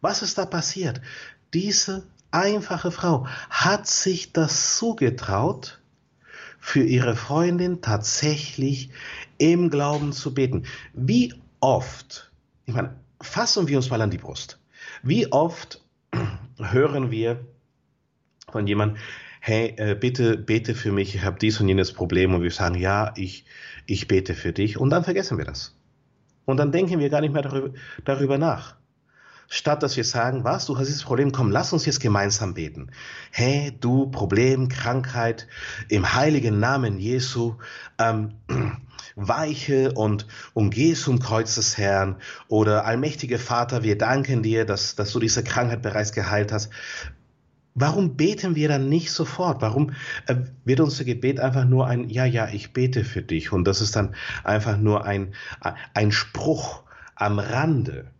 Was 0.00 0.22
ist 0.22 0.38
da 0.38 0.46
passiert? 0.46 1.00
Diese 1.54 2.04
einfache 2.30 2.90
Frau 2.90 3.26
hat 3.48 3.86
sich 3.86 4.32
das 4.32 4.76
zugetraut, 4.76 5.80
für 6.66 6.82
ihre 6.82 7.14
Freundin 7.14 7.80
tatsächlich 7.80 8.90
im 9.38 9.70
Glauben 9.70 10.10
zu 10.10 10.34
beten. 10.34 10.64
Wie 10.94 11.32
oft, 11.60 12.32
ich 12.64 12.74
meine, 12.74 12.96
fassen 13.20 13.68
wir 13.68 13.76
uns 13.76 13.88
mal 13.88 14.02
an 14.02 14.10
die 14.10 14.18
Brust. 14.18 14.58
Wie 15.04 15.30
oft 15.30 15.80
hören 16.58 17.12
wir 17.12 17.46
von 18.50 18.66
jemandem, 18.66 18.98
hey, 19.38 19.74
äh, 19.76 19.94
bitte 19.94 20.36
bete 20.36 20.74
für 20.74 20.90
mich, 20.90 21.14
ich 21.14 21.22
habe 21.22 21.38
dies 21.38 21.60
und 21.60 21.68
jenes 21.68 21.92
Problem 21.92 22.34
und 22.34 22.42
wir 22.42 22.50
sagen, 22.50 22.74
ja, 22.74 23.14
ich, 23.16 23.44
ich 23.86 24.08
bete 24.08 24.34
für 24.34 24.52
dich 24.52 24.76
und 24.76 24.90
dann 24.90 25.04
vergessen 25.04 25.38
wir 25.38 25.44
das. 25.44 25.78
Und 26.46 26.56
dann 26.56 26.72
denken 26.72 26.98
wir 26.98 27.10
gar 27.10 27.20
nicht 27.20 27.32
mehr 27.32 27.42
darüber, 27.42 27.70
darüber 28.04 28.38
nach. 28.38 28.74
Statt 29.48 29.82
dass 29.82 29.96
wir 29.96 30.04
sagen, 30.04 30.44
was, 30.44 30.66
du 30.66 30.76
hast 30.76 30.88
dieses 30.88 31.04
Problem, 31.04 31.30
komm, 31.30 31.50
lass 31.50 31.72
uns 31.72 31.86
jetzt 31.86 32.00
gemeinsam 32.00 32.54
beten. 32.54 32.90
Hey, 33.30 33.76
du 33.80 34.10
Problem, 34.10 34.68
Krankheit, 34.68 35.46
im 35.88 36.14
heiligen 36.14 36.58
Namen 36.58 36.98
Jesu, 36.98 37.54
ähm, 37.98 38.34
weiche 39.14 39.92
und, 39.92 40.26
und 40.52 40.70
geh 40.70 40.94
zum 40.94 41.20
Kreuz 41.20 41.54
des 41.54 41.78
Herrn. 41.78 42.16
Oder 42.48 42.84
allmächtiger 42.84 43.38
Vater, 43.38 43.82
wir 43.82 43.96
danken 43.96 44.42
dir, 44.42 44.64
dass, 44.64 44.96
dass 44.96 45.12
du 45.12 45.20
diese 45.20 45.44
Krankheit 45.44 45.80
bereits 45.80 46.12
geheilt 46.12 46.52
hast. 46.52 46.70
Warum 47.74 48.16
beten 48.16 48.56
wir 48.56 48.68
dann 48.68 48.88
nicht 48.88 49.12
sofort? 49.12 49.60
Warum 49.62 49.92
äh, 50.26 50.36
wird 50.64 50.80
unser 50.80 51.04
Gebet 51.04 51.40
einfach 51.40 51.66
nur 51.66 51.86
ein, 51.86 52.08
ja, 52.08 52.24
ja, 52.24 52.48
ich 52.48 52.72
bete 52.72 53.04
für 53.04 53.22
dich? 53.22 53.52
Und 53.52 53.64
das 53.64 53.80
ist 53.80 53.94
dann 53.94 54.14
einfach 54.44 54.78
nur 54.78 55.04
ein, 55.04 55.34
ein 55.92 56.10
Spruch 56.10 56.82
am 57.14 57.38
Rande. 57.38 58.10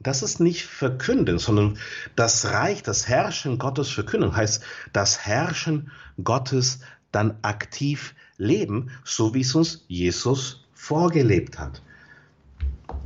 Das 0.00 0.22
ist 0.22 0.40
nicht 0.40 0.64
verkünden, 0.64 1.38
sondern 1.38 1.78
das 2.16 2.46
Reich, 2.46 2.82
das 2.82 3.08
Herrschen 3.08 3.58
Gottes 3.58 3.90
verkünden, 3.90 4.36
heißt 4.36 4.62
das 4.92 5.26
Herrschen 5.26 5.90
Gottes 6.22 6.80
dann 7.12 7.38
aktiv 7.42 8.14
leben, 8.36 8.90
so 9.04 9.34
wie 9.34 9.40
es 9.40 9.54
uns 9.54 9.84
Jesus 9.88 10.64
vorgelebt 10.74 11.58
hat. 11.58 11.80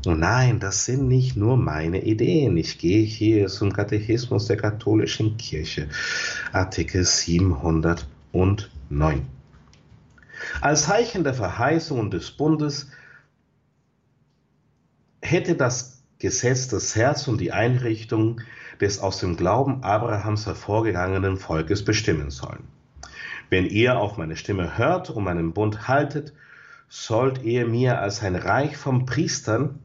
Und 0.07 0.21
nein, 0.21 0.61
das 0.61 0.85
sind 0.85 1.09
nicht 1.09 1.37
nur 1.37 1.57
meine 1.57 2.05
Ideen. 2.05 2.57
Ich 2.57 2.79
gehe 2.79 3.05
hier 3.05 3.49
zum 3.49 3.73
Katechismus 3.73 4.47
der 4.47 4.57
katholischen 4.57 5.37
Kirche, 5.37 5.89
Artikel 6.53 7.05
709. 7.05 9.27
Als 10.61 10.85
Zeichen 10.85 11.25
der 11.25 11.35
Verheißung 11.35 12.11
des 12.11 12.31
Bundes 12.31 12.89
hätte 15.21 15.57
das 15.57 15.98
Gesetz 16.19 16.67
das 16.69 16.97
Herz 16.97 17.29
und 17.29 17.41
die 17.41 17.53
Einrichtung 17.53 18.41
des 18.81 18.99
aus 18.99 19.21
dem 19.21 19.37
Glauben 19.37 19.85
Abrahams 19.85 20.47
hervorgegangenen 20.47 21.37
Volkes 21.37 21.85
bestimmen 21.85 22.31
sollen. 22.31 22.65
Wenn 23.51 23.67
ihr 23.67 23.99
auf 23.99 24.17
meine 24.17 24.37
Stimme 24.37 24.77
hört 24.77 25.11
und 25.11 25.25
meinen 25.25 25.53
Bund 25.53 25.87
haltet, 25.87 26.33
sollt 26.89 27.43
ihr 27.43 27.67
mir 27.67 28.01
als 28.01 28.23
ein 28.23 28.35
Reich 28.35 28.77
von 28.77 29.07
Priestern 29.07 29.79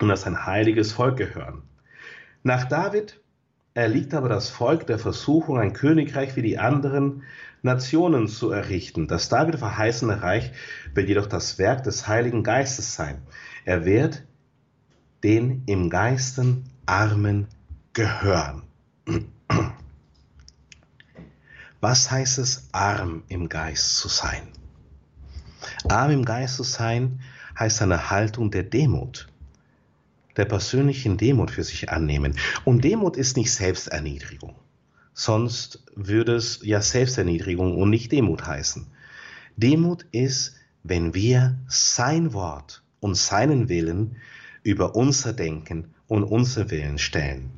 und 0.00 0.10
als 0.10 0.24
ein 0.24 0.46
heiliges 0.46 0.92
Volk 0.92 1.16
gehören. 1.16 1.62
Nach 2.42 2.64
David 2.64 3.20
erliegt 3.74 4.14
aber 4.14 4.28
das 4.28 4.50
Volk 4.50 4.86
der 4.86 4.98
Versuchung, 4.98 5.58
ein 5.58 5.72
Königreich 5.72 6.36
wie 6.36 6.42
die 6.42 6.58
anderen 6.58 7.22
Nationen 7.62 8.28
zu 8.28 8.50
errichten. 8.50 9.08
Das 9.08 9.28
David 9.28 9.56
verheißene 9.56 10.22
Reich 10.22 10.52
wird 10.94 11.08
jedoch 11.08 11.26
das 11.26 11.58
Werk 11.58 11.84
des 11.84 12.06
Heiligen 12.06 12.42
Geistes 12.42 12.94
sein. 12.94 13.22
Er 13.64 13.84
wird 13.84 14.27
den 15.22 15.62
im 15.66 15.90
Geisten 15.90 16.64
Armen 16.86 17.48
gehören. 17.92 18.62
Was 21.80 22.10
heißt 22.10 22.38
es, 22.38 22.68
arm 22.72 23.22
im 23.28 23.48
Geist 23.48 23.98
zu 23.98 24.08
sein? 24.08 24.48
Arm 25.88 26.10
im 26.10 26.24
Geist 26.24 26.56
zu 26.56 26.62
sein 26.62 27.20
heißt 27.58 27.82
eine 27.82 28.10
Haltung 28.10 28.50
der 28.50 28.62
Demut, 28.64 29.28
der 30.36 30.44
persönlichen 30.44 31.16
Demut 31.16 31.50
für 31.50 31.64
sich 31.64 31.90
annehmen. 31.90 32.36
Und 32.64 32.84
Demut 32.84 33.16
ist 33.16 33.36
nicht 33.36 33.52
Selbsterniedrigung. 33.52 34.54
Sonst 35.14 35.84
würde 35.96 36.36
es 36.36 36.60
ja 36.62 36.80
Selbsterniedrigung 36.80 37.76
und 37.76 37.90
nicht 37.90 38.12
Demut 38.12 38.46
heißen. 38.46 38.86
Demut 39.56 40.06
ist, 40.12 40.54
wenn 40.84 41.14
wir 41.14 41.58
sein 41.66 42.32
Wort 42.32 42.84
und 43.00 43.16
seinen 43.16 43.68
Willen 43.68 44.16
über 44.68 44.94
unser 44.94 45.32
Denken 45.32 45.94
und 46.08 46.24
unser 46.24 46.68
Willen 46.70 46.98
stellen. 46.98 47.50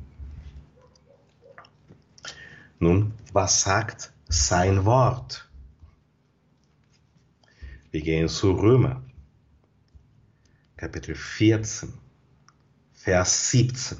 Nun, 2.79 3.13
was 3.33 3.63
sagt 3.63 4.13
sein 4.29 4.85
Wort? 4.85 5.49
Wir 7.91 8.01
gehen 8.01 8.29
zu 8.29 8.53
Römer, 8.53 9.03
Kapitel 10.77 11.13
14, 11.13 11.91
Vers 12.93 13.51
17. 13.51 13.97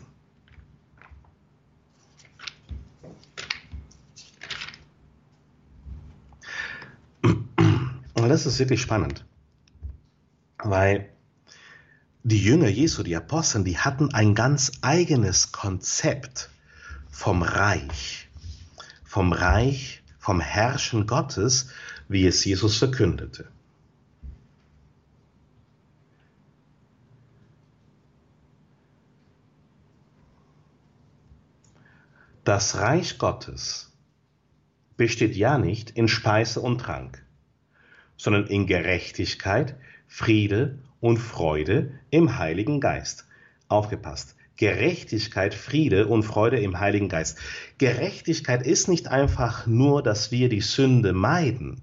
Und 7.23 8.29
das 8.29 8.45
ist 8.45 8.57
wirklich 8.57 8.81
spannend, 8.81 9.25
weil 10.59 11.11
die 12.23 12.43
Jünger 12.43 12.69
Jesu, 12.69 13.03
die 13.03 13.15
Apostel, 13.15 13.63
die 13.63 13.77
hatten 13.77 14.13
ein 14.13 14.35
ganz 14.35 14.71
eigenes 14.81 15.51
Konzept 15.51 16.49
vom 17.09 17.41
Reich, 17.41 18.29
vom 19.03 19.33
Reich, 19.33 20.03
vom 20.19 20.39
Herrschen 20.39 21.07
Gottes, 21.07 21.69
wie 22.07 22.27
es 22.27 22.45
Jesus 22.45 22.77
verkündete. 22.77 23.47
Das 32.43 32.77
Reich 32.77 33.17
Gottes 33.17 33.91
besteht 34.97 35.35
ja 35.35 35.57
nicht 35.57 35.91
in 35.91 36.07
Speise 36.07 36.59
und 36.59 36.79
Trank, 36.79 37.23
sondern 38.17 38.47
in 38.47 38.67
Gerechtigkeit, 38.67 39.75
Friede 40.07 40.79
und 41.01 41.17
Freude 41.17 41.91
im 42.09 42.37
Heiligen 42.37 42.79
Geist. 42.79 43.25
Aufgepasst. 43.67 44.35
Gerechtigkeit, 44.55 45.55
Friede 45.55 46.07
und 46.07 46.23
Freude 46.23 46.59
im 46.59 46.79
Heiligen 46.79 47.09
Geist. 47.09 47.39
Gerechtigkeit 47.79 48.65
ist 48.65 48.87
nicht 48.87 49.07
einfach 49.07 49.65
nur, 49.65 50.03
dass 50.03 50.31
wir 50.31 50.49
die 50.49 50.61
Sünde 50.61 51.13
meiden, 51.13 51.81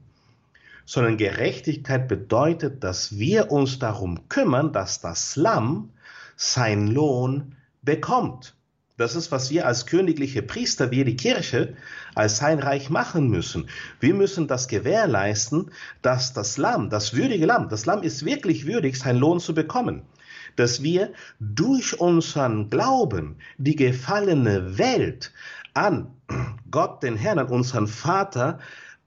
sondern 0.87 1.17
Gerechtigkeit 1.17 2.09
bedeutet, 2.09 2.85
dass 2.85 3.19
wir 3.19 3.51
uns 3.51 3.79
darum 3.79 4.29
kümmern, 4.29 4.73
dass 4.73 5.01
das 5.01 5.35
Lamm 5.35 5.91
sein 6.37 6.87
Lohn 6.87 7.57
bekommt. 7.83 8.55
Das 8.99 9.15
ist, 9.15 9.31
was 9.31 9.51
wir 9.51 9.65
als 9.65 9.87
königliche 9.87 10.43
Priester, 10.43 10.91
wir 10.91 11.05
die 11.05 11.17
Kirche, 11.17 11.77
als 12.17 12.39
sein 12.39 12.59
Reich 12.59 12.91
machen 12.91 13.31
müssen. 13.31 13.71
Wir 14.01 14.13
müssen 14.13 14.49
das 14.49 14.67
gewährleisten, 14.67 15.71
dass 16.03 16.33
das 16.33 16.59
Lamm, 16.59 16.91
das 16.91 17.15
würdige 17.15 17.47
Lamm, 17.47 17.69
das 17.69 17.87
Lamm 17.87 18.03
ist 18.03 18.25
wirklich 18.25 18.67
würdig, 18.67 18.99
sein 18.99 19.17
Lohn 19.17 19.39
zu 19.39 19.55
bekommen. 19.55 20.03
Dass 20.57 20.83
wir 20.83 21.13
durch 21.39 22.01
unseren 22.01 22.71
Glauben 22.71 23.37
die 23.57 23.77
gefallene 23.77 24.79
Welt 24.79 25.33
an 25.75 26.09
Gott, 26.69 27.05
den 27.05 27.17
Herrn, 27.17 27.39
an 27.39 27.47
unseren 27.47 27.87
Vater, 27.87 28.59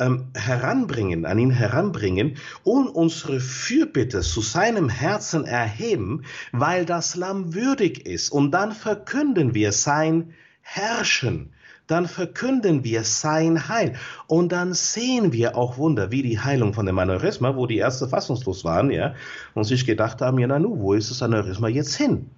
ähm, 0.02 0.26
heranbringen, 0.36 1.26
an 1.26 1.38
ihn 1.38 1.52
heranbringen 1.52 2.38
und 2.64 2.88
unsere 2.88 3.40
Fürbitte 3.40 4.22
zu 4.22 4.42
seinem 4.42 4.90
Herzen 4.90 5.46
erheben, 5.46 6.24
weil 6.52 6.86
das 6.86 7.16
Lamm 7.16 7.54
würdig 7.54 8.06
ist. 8.06 8.32
Und 8.32 8.52
dann 8.52 8.72
verkünden 8.72 9.54
wir 9.54 9.72
sein 9.72 10.34
Herrschen, 10.62 11.54
dann 11.88 12.08
verkünden 12.08 12.84
wir 12.84 13.04
sein 13.04 13.70
Heil. 13.70 13.94
Und 14.28 14.52
dann 14.52 14.74
sehen 14.74 15.34
wir 15.34 15.56
auch 15.56 15.78
Wunder, 15.78 16.10
wie 16.10 16.24
die 16.24 16.40
Heilung 16.40 16.74
von 16.74 16.86
dem 16.86 16.98
Aneurysma, 16.98 17.56
wo 17.56 17.68
die 17.68 17.78
Ärzte 17.78 18.08
fassungslos 18.08 18.64
waren, 18.64 18.92
ja, 18.92 19.14
und 19.54 19.66
sich 19.66 19.86
gedacht 19.86 20.22
haben, 20.22 20.40
ja, 20.40 20.48
na 20.48 20.62
wo 20.64 20.94
ist 20.94 21.12
das 21.12 21.22
Aneurysma 21.22 21.68
jetzt 21.68 21.96
hin? 21.96 22.30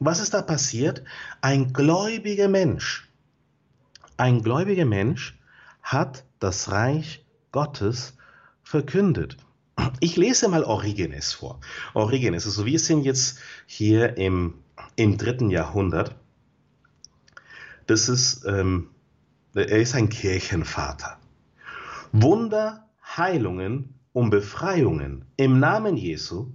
Was 0.00 0.20
ist 0.20 0.32
da 0.32 0.42
passiert? 0.42 1.02
Ein 1.40 1.72
gläubiger 1.72 2.48
Mensch, 2.48 3.08
ein 4.16 4.42
gläubiger 4.42 4.84
Mensch 4.84 5.36
hat 5.82 6.24
das 6.38 6.70
Reich 6.70 7.24
Gottes 7.52 8.16
verkündet. 8.62 9.36
Ich 10.00 10.16
lese 10.16 10.48
mal 10.48 10.64
Origenes 10.64 11.32
vor. 11.32 11.60
Origenes, 11.94 12.46
also 12.46 12.66
wir 12.66 12.78
sind 12.78 13.04
jetzt 13.04 13.38
hier 13.66 14.16
im, 14.16 14.54
im 14.96 15.16
dritten 15.16 15.50
Jahrhundert. 15.50 16.16
Das 17.86 18.08
ist, 18.08 18.44
ähm, 18.44 18.90
er 19.54 19.78
ist 19.78 19.94
ein 19.94 20.08
Kirchenvater. 20.08 21.18
Wunder, 22.12 22.88
Heilungen 23.16 23.94
und 24.12 24.30
Befreiungen 24.30 25.24
im 25.36 25.58
Namen 25.58 25.96
Jesu 25.96 26.52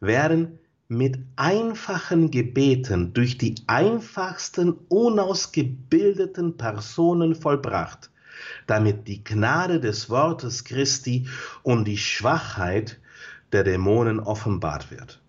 werden 0.00 0.58
mit 0.88 1.18
einfachen 1.36 2.30
Gebeten 2.30 3.12
durch 3.12 3.36
die 3.36 3.56
einfachsten, 3.66 4.72
unausgebildeten 4.88 6.56
Personen 6.56 7.34
vollbracht, 7.34 8.07
damit 8.66 9.08
die 9.08 9.24
Gnade 9.24 9.80
des 9.80 10.10
Wortes 10.10 10.64
Christi 10.64 11.28
und 11.62 11.84
die 11.84 11.98
Schwachheit 11.98 13.00
der 13.52 13.64
Dämonen 13.64 14.20
offenbart 14.20 14.90
wird. 14.90 15.22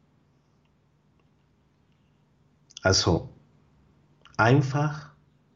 Also 2.82 3.34
einfach, 4.38 5.10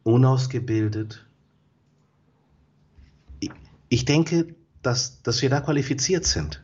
unausgebildet. 0.03 1.25
Ich 3.89 4.05
denke, 4.05 4.55
dass, 4.81 5.21
dass 5.21 5.41
wir 5.41 5.49
da 5.49 5.61
qualifiziert 5.61 6.25
sind. 6.25 6.62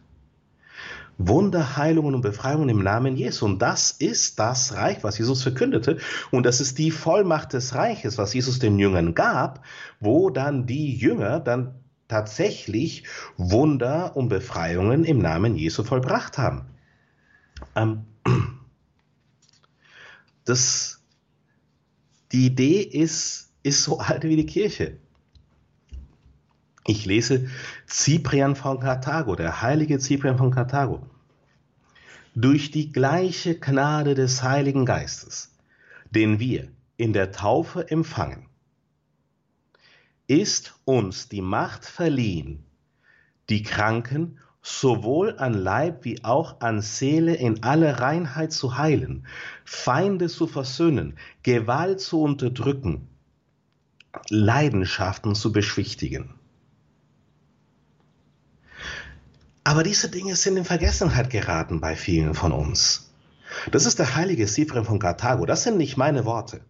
Wunder, 1.19 1.75
Heilungen 1.75 2.15
und 2.15 2.21
Befreiungen 2.21 2.69
im 2.69 2.81
Namen 2.81 3.17
Jesu. 3.17 3.45
Und 3.45 3.61
das 3.61 3.91
ist 3.91 4.39
das 4.39 4.73
Reich, 4.73 5.03
was 5.03 5.17
Jesus 5.17 5.43
verkündete. 5.43 5.97
Und 6.31 6.45
das 6.45 6.61
ist 6.61 6.77
die 6.77 6.91
Vollmacht 6.91 7.51
des 7.53 7.75
Reiches, 7.75 8.17
was 8.17 8.33
Jesus 8.33 8.57
den 8.57 8.79
Jüngern 8.79 9.13
gab, 9.13 9.65
wo 9.99 10.29
dann 10.29 10.65
die 10.65 10.95
Jünger 10.95 11.41
dann 11.41 11.75
tatsächlich 12.07 13.03
Wunder 13.35 14.15
und 14.15 14.29
Befreiungen 14.29 15.03
im 15.03 15.19
Namen 15.19 15.55
Jesu 15.55 15.83
vollbracht 15.83 16.37
haben. 16.37 16.69
Ähm, 17.75 18.05
das, 20.45 21.03
die 22.31 22.45
Idee 22.45 22.79
ist, 22.81 23.51
ist 23.61 23.83
so 23.83 23.99
alt 23.99 24.23
wie 24.23 24.37
die 24.37 24.45
Kirche. 24.45 24.97
Ich 26.89 27.05
lese 27.05 27.47
Cyprian 27.87 28.55
von 28.55 28.79
Karthago, 28.79 29.35
der 29.35 29.61
heilige 29.61 29.99
Cyprian 29.99 30.39
von 30.39 30.49
Karthago. 30.49 31.05
Durch 32.33 32.71
die 32.71 32.91
gleiche 32.91 33.59
Gnade 33.59 34.15
des 34.15 34.41
Heiligen 34.41 34.87
Geistes, 34.87 35.55
den 36.09 36.39
wir 36.39 36.69
in 36.97 37.13
der 37.13 37.31
Taufe 37.31 37.91
empfangen, 37.91 38.47
ist 40.25 40.73
uns 40.83 41.29
die 41.29 41.43
Macht 41.43 41.85
verliehen, 41.85 42.63
die 43.49 43.61
Kranken 43.61 44.39
sowohl 44.63 45.37
an 45.37 45.53
Leib 45.53 46.05
wie 46.05 46.23
auch 46.23 46.59
an 46.59 46.81
Seele 46.81 47.35
in 47.35 47.61
aller 47.61 47.99
Reinheit 47.99 48.51
zu 48.51 48.79
heilen, 48.79 49.27
Feinde 49.63 50.27
zu 50.27 50.47
versöhnen, 50.47 51.19
Gewalt 51.43 52.01
zu 52.01 52.19
unterdrücken, 52.23 53.07
Leidenschaften 54.29 55.35
zu 55.35 55.51
beschwichtigen. 55.51 56.38
Aber 59.69 59.83
diese 59.83 60.09
Dinge 60.09 60.35
sind 60.35 60.57
in 60.57 60.65
Vergessenheit 60.65 61.29
geraten 61.29 61.79
bei 61.79 61.95
vielen 61.95 62.33
von 62.33 62.51
uns. 62.51 63.11
Das 63.71 63.85
ist 63.85 63.99
der 63.99 64.15
heilige 64.15 64.47
Sifrim 64.47 64.83
von 64.83 64.97
Karthago. 64.97 65.45
Das 65.45 65.61
sind 65.61 65.77
nicht 65.77 65.95
meine 65.95 66.25
Worte. 66.25 66.61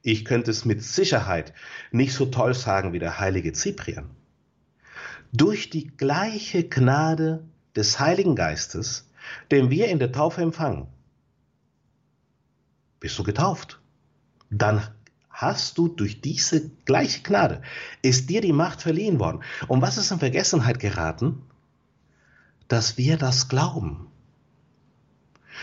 Ich 0.00 0.24
könnte 0.24 0.50
es 0.50 0.64
mit 0.64 0.82
Sicherheit 0.82 1.52
nicht 1.90 2.14
so 2.14 2.24
toll 2.24 2.54
sagen 2.54 2.94
wie 2.94 2.98
der 2.98 3.20
heilige 3.20 3.52
Cyprian. 3.52 4.08
Durch 5.34 5.68
die 5.68 5.88
gleiche 5.88 6.66
Gnade 6.66 7.44
des 7.76 8.00
Heiligen 8.00 8.34
Geistes, 8.34 9.10
den 9.50 9.68
wir 9.68 9.88
in 9.88 9.98
der 9.98 10.12
Taufe 10.12 10.40
empfangen, 10.40 10.86
bist 13.00 13.18
du 13.18 13.22
getauft. 13.22 13.82
Dann 14.48 14.80
hast 15.32 15.78
du 15.78 15.88
durch 15.88 16.20
diese 16.20 16.70
gleiche 16.84 17.22
Gnade, 17.22 17.62
ist 18.02 18.30
dir 18.30 18.40
die 18.40 18.52
Macht 18.52 18.82
verliehen 18.82 19.18
worden. 19.18 19.42
Und 19.66 19.82
was 19.82 19.96
ist 19.96 20.10
in 20.10 20.18
Vergessenheit 20.18 20.78
geraten? 20.78 21.42
Dass 22.68 22.98
wir 22.98 23.16
das 23.16 23.48
glauben. 23.48 24.08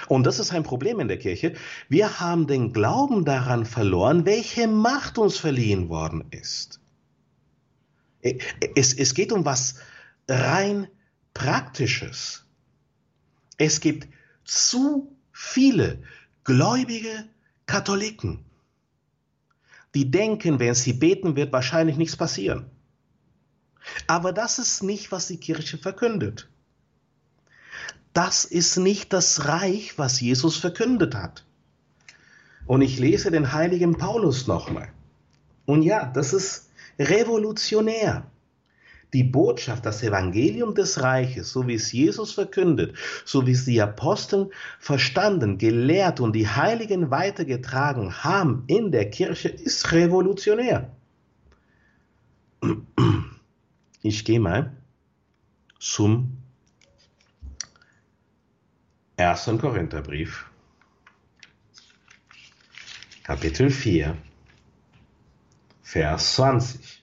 Und 0.07 0.25
das 0.25 0.39
ist 0.39 0.53
ein 0.53 0.63
Problem 0.63 0.99
in 0.99 1.07
der 1.07 1.17
Kirche. 1.17 1.53
Wir 1.87 2.19
haben 2.19 2.47
den 2.47 2.73
Glauben 2.73 3.25
daran 3.25 3.65
verloren, 3.65 4.25
welche 4.25 4.67
Macht 4.67 5.17
uns 5.17 5.37
verliehen 5.37 5.89
worden 5.89 6.25
ist. 6.31 6.79
Es, 8.21 8.93
es 8.93 9.13
geht 9.13 9.31
um 9.31 9.45
was 9.45 9.75
rein 10.27 10.87
Praktisches. 11.33 12.45
Es 13.57 13.79
gibt 13.79 14.07
zu 14.43 15.15
viele 15.31 16.01
gläubige 16.43 17.25
Katholiken, 17.65 18.45
die 19.95 20.11
denken, 20.11 20.59
wenn 20.59 20.75
sie 20.75 20.93
beten, 20.93 21.35
wird 21.35 21.51
wahrscheinlich 21.51 21.97
nichts 21.97 22.15
passieren. 22.15 22.65
Aber 24.07 24.33
das 24.33 24.59
ist 24.59 24.83
nicht, 24.83 25.11
was 25.11 25.27
die 25.27 25.39
Kirche 25.39 25.77
verkündet. 25.77 26.49
Das 28.13 28.45
ist 28.45 28.77
nicht 28.77 29.13
das 29.13 29.45
Reich, 29.45 29.97
was 29.97 30.19
Jesus 30.19 30.57
verkündet 30.57 31.15
hat. 31.15 31.45
Und 32.65 32.81
ich 32.81 32.99
lese 32.99 33.31
den 33.31 33.51
heiligen 33.51 33.97
Paulus 33.97 34.47
nochmal. 34.47 34.89
Und 35.65 35.83
ja, 35.83 36.05
das 36.05 36.33
ist 36.33 36.69
revolutionär 36.99 38.29
die 39.13 39.23
Botschaft, 39.23 39.85
das 39.85 40.03
Evangelium 40.03 40.75
des 40.75 41.01
Reiches, 41.01 41.51
so 41.51 41.67
wie 41.67 41.73
es 41.73 41.91
Jesus 41.91 42.31
verkündet, 42.33 42.95
so 43.25 43.47
wie 43.47 43.51
es 43.51 43.65
die 43.65 43.81
Apostel 43.81 44.51
verstanden, 44.79 45.57
gelehrt 45.57 46.19
und 46.19 46.33
die 46.33 46.47
Heiligen 46.47 47.09
weitergetragen 47.09 48.23
haben 48.23 48.63
in 48.67 48.91
der 48.91 49.09
Kirche, 49.09 49.49
ist 49.49 49.91
revolutionär. 49.91 50.95
Ich 54.01 54.25
gehe 54.25 54.39
mal 54.39 54.77
zum 55.79 56.37
ersten 59.15 59.57
Korintherbrief, 59.57 60.45
Kapitel 63.23 63.69
4, 63.69 64.17
Vers 65.81 66.35
20. 66.35 66.98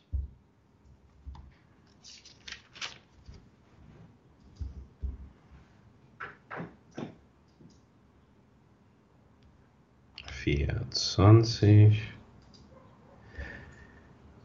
vierzwanzig. 10.47 12.03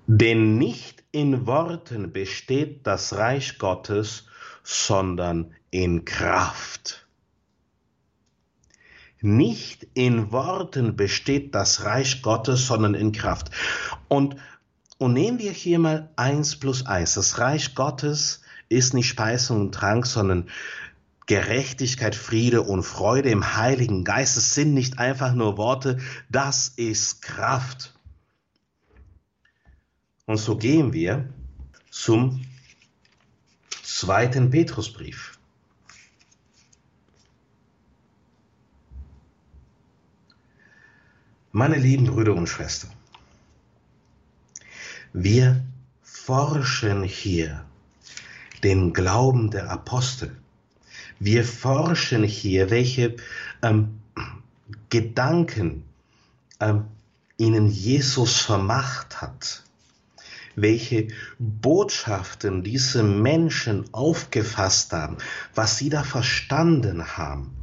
Denn 0.07 0.57
nicht 0.57 1.03
in 1.11 1.45
Worten 1.45 2.11
besteht 2.11 2.87
das 2.87 3.15
Reich 3.15 3.59
Gottes, 3.59 4.25
sondern 4.63 5.53
in 5.69 6.03
Kraft. 6.03 7.07
Nicht 9.21 9.87
in 9.93 10.31
Worten 10.31 10.95
besteht 10.95 11.53
das 11.53 11.85
Reich 11.85 12.23
Gottes, 12.23 12.65
sondern 12.65 12.95
in 12.95 13.11
Kraft. 13.11 13.51
Und, 14.07 14.37
und 14.97 15.13
nehmen 15.13 15.37
wir 15.37 15.51
hier 15.51 15.77
mal 15.77 16.09
eins 16.15 16.55
plus 16.55 16.87
eins. 16.87 17.13
Das 17.13 17.37
Reich 17.37 17.75
Gottes 17.75 18.41
ist 18.69 18.95
nicht 18.95 19.07
Speisung 19.07 19.61
und 19.61 19.75
Trank, 19.75 20.07
sondern 20.07 20.49
Gerechtigkeit, 21.27 22.15
Friede 22.15 22.61
und 22.63 22.83
Freude 22.83 23.29
im 23.29 23.55
Heiligen 23.55 24.03
Geist. 24.03 24.37
Es 24.37 24.55
sind 24.55 24.73
nicht 24.73 24.99
einfach 24.99 25.33
nur 25.33 25.57
Worte, 25.57 25.99
das 26.29 26.69
ist 26.69 27.21
Kraft. 27.21 27.93
Und 30.25 30.37
so 30.37 30.57
gehen 30.57 30.93
wir 30.93 31.29
zum 31.89 32.41
zweiten 33.83 34.49
Petrusbrief. 34.49 35.37
Meine 41.51 41.75
lieben 41.75 42.05
Brüder 42.05 42.33
und 42.33 42.47
Schwestern, 42.47 42.91
wir 45.11 45.61
forschen 46.01 47.03
hier 47.03 47.65
den 48.63 48.93
Glauben 48.93 49.51
der 49.51 49.69
Apostel 49.69 50.40
wir 51.23 51.45
forschen 51.45 52.23
hier, 52.23 52.71
welche 52.71 53.15
ähm, 53.61 53.99
Gedanken 54.89 55.83
ähm, 56.59 56.85
ihnen 57.37 57.67
Jesus 57.67 58.39
vermacht 58.41 59.21
hat, 59.21 59.63
welche 60.55 61.09
Botschaften 61.37 62.63
diese 62.63 63.03
Menschen 63.03 63.85
aufgefasst 63.93 64.93
haben, 64.93 65.17
was 65.53 65.77
sie 65.77 65.89
da 65.89 66.01
verstanden 66.03 67.15
haben. 67.15 67.55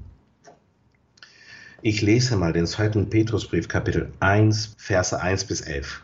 Ich 1.82 2.00
lese 2.00 2.36
mal 2.36 2.52
den 2.52 2.66
zweiten 2.68 3.10
Petrusbrief, 3.10 3.66
Kapitel 3.66 4.12
1, 4.20 4.76
Verse 4.78 5.20
1 5.20 5.44
bis 5.46 5.62
11. 5.62 6.02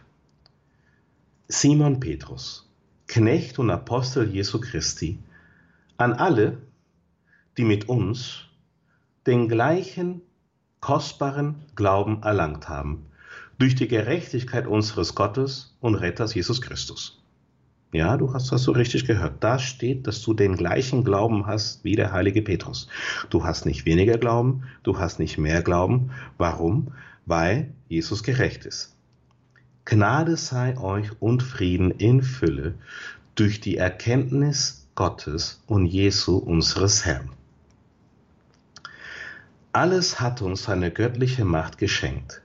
Simon 1.46 2.00
Petrus, 2.00 2.68
Knecht 3.06 3.60
und 3.60 3.70
Apostel 3.70 4.28
Jesu 4.28 4.60
Christi, 4.60 5.20
an 5.96 6.14
alle, 6.14 6.58
die 7.56 7.64
mit 7.64 7.88
uns 7.88 8.46
den 9.26 9.48
gleichen 9.48 10.20
kostbaren 10.80 11.62
Glauben 11.74 12.22
erlangt 12.22 12.68
haben, 12.68 13.06
durch 13.58 13.74
die 13.74 13.88
Gerechtigkeit 13.88 14.66
unseres 14.66 15.14
Gottes 15.14 15.76
und 15.80 15.94
Retters 15.94 16.34
Jesus 16.34 16.60
Christus. 16.60 17.22
Ja, 17.94 18.16
du 18.16 18.34
hast 18.34 18.50
das 18.50 18.64
so 18.64 18.72
richtig 18.72 19.06
gehört. 19.06 19.44
Da 19.44 19.60
steht, 19.60 20.08
dass 20.08 20.20
du 20.20 20.34
den 20.34 20.56
gleichen 20.56 21.04
Glauben 21.04 21.46
hast 21.46 21.84
wie 21.84 21.94
der 21.94 22.10
heilige 22.10 22.42
Petrus. 22.42 22.88
Du 23.30 23.44
hast 23.44 23.66
nicht 23.66 23.86
weniger 23.86 24.18
Glauben, 24.18 24.64
du 24.82 24.98
hast 24.98 25.20
nicht 25.20 25.38
mehr 25.38 25.62
Glauben. 25.62 26.10
Warum? 26.36 26.88
Weil 27.24 27.72
Jesus 27.88 28.24
gerecht 28.24 28.66
ist. 28.66 28.96
Gnade 29.84 30.36
sei 30.36 30.76
euch 30.76 31.10
und 31.20 31.44
Frieden 31.44 31.92
in 31.92 32.22
Fülle 32.22 32.74
durch 33.36 33.60
die 33.60 33.76
Erkenntnis 33.76 34.88
Gottes 34.96 35.62
und 35.66 35.86
Jesu 35.86 36.36
unseres 36.36 37.04
Herrn. 37.04 37.30
Alles 39.74 40.20
hat 40.20 40.40
uns 40.40 40.62
seine 40.62 40.90
göttliche 40.90 41.44
Macht 41.44 41.76
geschenkt 41.76 42.40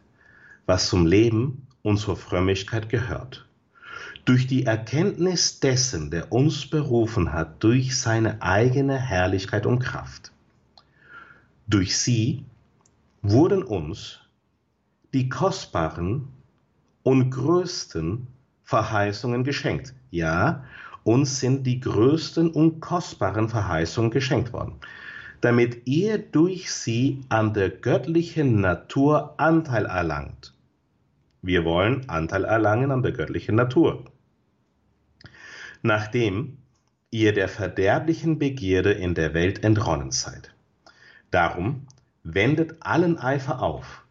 was 0.69 0.87
zum 0.87 1.07
Leben 1.07 1.65
und 1.81 1.97
zur 1.97 2.15
Frömmigkeit 2.15 2.89
gehört. 2.89 3.47
Durch 4.23 4.45
die 4.45 4.67
Erkenntnis 4.67 5.59
dessen, 5.59 6.11
der 6.11 6.31
uns 6.31 6.69
berufen 6.69 7.33
hat, 7.33 7.63
durch 7.63 7.99
seine 7.99 8.43
eigene 8.43 8.95
Herrlichkeit 8.95 9.65
und 9.65 9.79
Kraft. 9.79 10.31
Durch 11.65 11.97
sie 11.97 12.45
wurden 13.23 13.63
uns 13.63 14.19
die 15.11 15.27
kostbaren 15.27 16.27
und 17.01 17.31
größten 17.31 18.27
Verheißungen 18.63 19.43
geschenkt. 19.43 19.95
Ja, 20.11 20.65
uns 21.03 21.39
sind 21.39 21.65
die 21.65 21.79
größten 21.79 22.51
und 22.51 22.79
kostbaren 22.79 23.49
Verheißungen 23.49 24.11
geschenkt 24.11 24.53
worden 24.53 24.75
damit 25.41 25.87
ihr 25.87 26.17
durch 26.17 26.71
sie 26.71 27.21
an 27.29 27.53
der 27.53 27.69
göttlichen 27.69 28.61
Natur 28.61 29.35
Anteil 29.37 29.85
erlangt 29.85 30.53
wir 31.41 31.63
wollen 31.63 32.09
Anteil 32.09 32.43
erlangen 32.43 32.91
an 32.91 33.01
der 33.01 33.13
göttlichen 33.13 33.55
Natur. 33.55 34.03
Nachdem 35.81 36.57
ihr 37.11 37.33
der 37.33 37.47
verderblichen 37.47 38.39
Begierde 38.39 38.91
in 38.91 39.15
der 39.15 39.33
Welt 39.33 39.63
entronnen 39.63 40.11
seid. 40.11 40.53
Darum 41.31 41.87
wendet 42.23 42.75
allen 42.81 43.17
Eifer 43.17 43.61
auf 43.61 44.03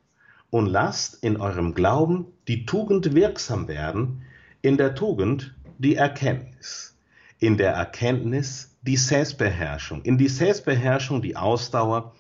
und 0.51 0.67
lasst 0.67 1.23
in 1.23 1.37
eurem 1.37 1.75
Glauben 1.75 2.27
die 2.49 2.65
Tugend 2.65 3.15
wirksam 3.15 3.69
werden, 3.69 4.23
in 4.63 4.79
der 4.79 4.95
Tugend 4.95 5.55
die 5.77 5.97
Erkenntnis, 5.97 6.97
in 7.39 7.59
der 7.59 7.73
Erkenntnis 7.73 8.68
die 8.83 8.97
Selbstbeherrschung, 8.97 10.03
in 10.03 10.19
die 10.19 10.29
Selbstbeherrschung 10.29 11.23
die 11.23 11.37
Ausdauer, 11.37 12.15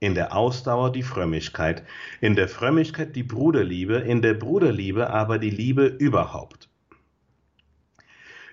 in 0.00 0.14
der 0.14 0.36
Ausdauer 0.36 0.92
die 0.92 1.02
Frömmigkeit, 1.02 1.84
in 2.20 2.34
der 2.34 2.48
Frömmigkeit 2.48 3.14
die 3.14 3.22
Bruderliebe, 3.22 3.96
in 3.96 4.20
der 4.20 4.34
Bruderliebe 4.34 5.10
aber 5.10 5.38
die 5.38 5.50
Liebe 5.50 5.86
überhaupt. 5.86 6.68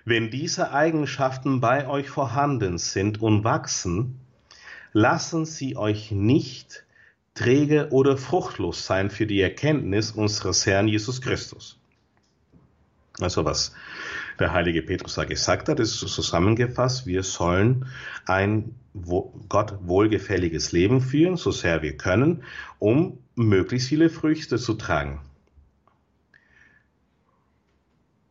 Wenn 0.04 0.30
diese 0.30 0.72
Eigenschaften 0.72 1.60
bei 1.60 1.86
euch 1.86 2.08
vorhanden 2.08 2.78
sind 2.78 3.20
und 3.20 3.44
wachsen, 3.44 4.20
lassen 4.92 5.44
sie 5.44 5.76
euch 5.76 6.10
nicht 6.10 6.84
träge 7.34 7.88
oder 7.90 8.16
fruchtlos 8.16 8.86
sein 8.86 9.10
für 9.10 9.26
die 9.26 9.40
Erkenntnis 9.40 10.12
unseres 10.12 10.66
Herrn 10.66 10.88
Jesus 10.88 11.20
Christus. 11.20 11.78
Also 13.18 13.44
was 13.44 13.74
der 14.40 14.52
heilige 14.52 14.82
Petrus 14.82 15.14
da 15.14 15.24
gesagt 15.24 15.68
hat, 15.68 15.78
ist 15.78 15.98
zusammengefasst, 15.98 17.06
wir 17.06 17.22
sollen 17.22 17.86
ein 18.26 18.74
Gott 19.48 19.78
wohlgefälliges 19.82 20.72
Leben 20.72 21.00
führen, 21.00 21.36
so 21.36 21.52
sehr 21.52 21.82
wir 21.82 21.96
können, 21.96 22.42
um 22.78 23.18
möglichst 23.36 23.88
viele 23.88 24.10
Früchte 24.10 24.58
zu 24.58 24.74
tragen. 24.74 25.20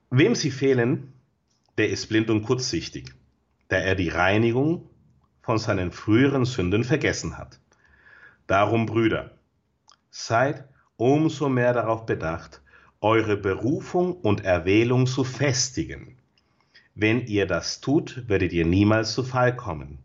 Wem 0.10 0.36
sie 0.36 0.52
fehlen, 0.52 1.14
der 1.78 1.90
ist 1.90 2.08
blind 2.08 2.30
und 2.30 2.42
kurzsichtig, 2.42 3.14
da 3.68 3.78
er 3.78 3.96
die 3.96 4.10
Reinigung 4.10 4.90
von 5.42 5.60
seinen 5.60 5.92
früheren 5.92 6.46
Sünden 6.46 6.84
vergessen 6.84 7.38
hat. 7.38 7.60
Darum, 8.48 8.88
Brüder, 8.88 9.32
seid 10.10 10.68
umso 10.98 11.48
mehr 11.48 11.74
darauf 11.74 12.06
bedacht, 12.06 12.62
eure 13.02 13.38
Berufung 13.38 14.14
und 14.14 14.44
Erwählung 14.44 15.08
zu 15.08 15.24
festigen. 15.24 16.18
Wenn 16.96 17.26
ihr 17.28 17.46
das 17.46 17.80
tut, 17.80 18.24
werdet 18.28 18.52
ihr 18.52 18.66
niemals 18.66 19.14
zu 19.14 19.24
Fall 19.24 19.56
kommen. 19.56 20.00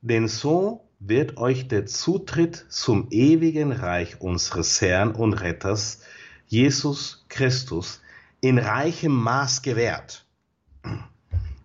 Denn 0.00 0.26
so 0.26 0.88
wird 0.98 1.36
euch 1.36 1.68
der 1.68 1.86
Zutritt 1.86 2.66
zum 2.68 3.08
ewigen 3.10 3.72
Reich 3.72 4.20
unseres 4.20 4.80
Herrn 4.80 5.12
und 5.12 5.34
Retters, 5.34 6.00
Jesus 6.46 7.24
Christus, 7.28 8.00
in 8.40 8.58
reichem 8.58 9.12
Maß 9.12 9.62
gewährt. 9.62 10.26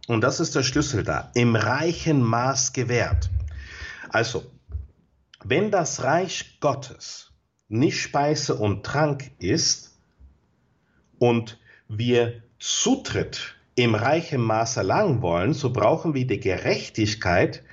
Und 0.07 0.21
das 0.21 0.39
ist 0.39 0.55
der 0.55 0.63
Schlüssel 0.63 1.03
da, 1.03 1.31
im 1.33 1.55
reichen 1.55 2.21
Maß 2.21 2.73
gewährt. 2.73 3.29
Also, 4.09 4.43
wenn 5.43 5.71
das 5.71 6.03
Reich 6.03 6.57
Gottes 6.59 7.31
nicht 7.69 8.01
Speise 8.01 8.55
und 8.55 8.85
Trank 8.85 9.31
ist, 9.39 9.90
und 11.21 11.59
wir 11.87 12.41
Zutritt 12.57 13.55
im 13.75 13.93
reichen 13.93 14.41
Maß 14.41 14.77
erlangen 14.77 15.21
wollen, 15.21 15.53
so 15.53 15.71
brauchen 15.71 16.15
wir 16.15 16.25
die 16.25 16.39
Gerechtigkeit, 16.39 17.63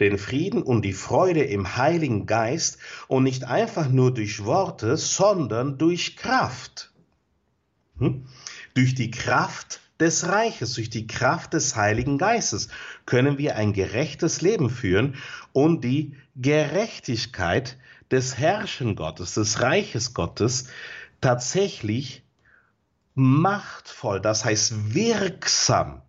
den 0.00 0.18
Frieden 0.18 0.60
und 0.60 0.84
die 0.84 0.92
Freude 0.92 1.44
im 1.44 1.76
Heiligen 1.76 2.26
Geist 2.26 2.78
und 3.06 3.22
nicht 3.22 3.44
einfach 3.44 3.88
nur 3.88 4.12
durch 4.12 4.44
Worte, 4.44 4.96
sondern 4.96 5.78
durch 5.78 6.16
Kraft. 6.16 6.90
Hm? 7.98 8.26
Durch 8.74 8.96
die 8.96 9.12
Kraft 9.12 9.80
des 10.00 10.26
Reiches, 10.26 10.74
durch 10.74 10.90
die 10.90 11.06
Kraft 11.06 11.54
des 11.54 11.76
Heiligen 11.76 12.18
Geistes 12.18 12.70
können 13.06 13.38
wir 13.38 13.54
ein 13.54 13.72
gerechtes 13.72 14.42
Leben 14.42 14.68
führen 14.68 15.14
und 15.52 15.84
die 15.84 16.16
Gerechtigkeit 16.34 17.78
des 18.10 18.36
Herrschen 18.36 18.96
Gottes, 18.96 19.34
des 19.34 19.60
Reiches 19.60 20.12
Gottes 20.12 20.66
tatsächlich 21.20 22.25
machtvoll, 23.16 24.20
das 24.20 24.44
heißt 24.44 24.94
wirksam 24.94 26.02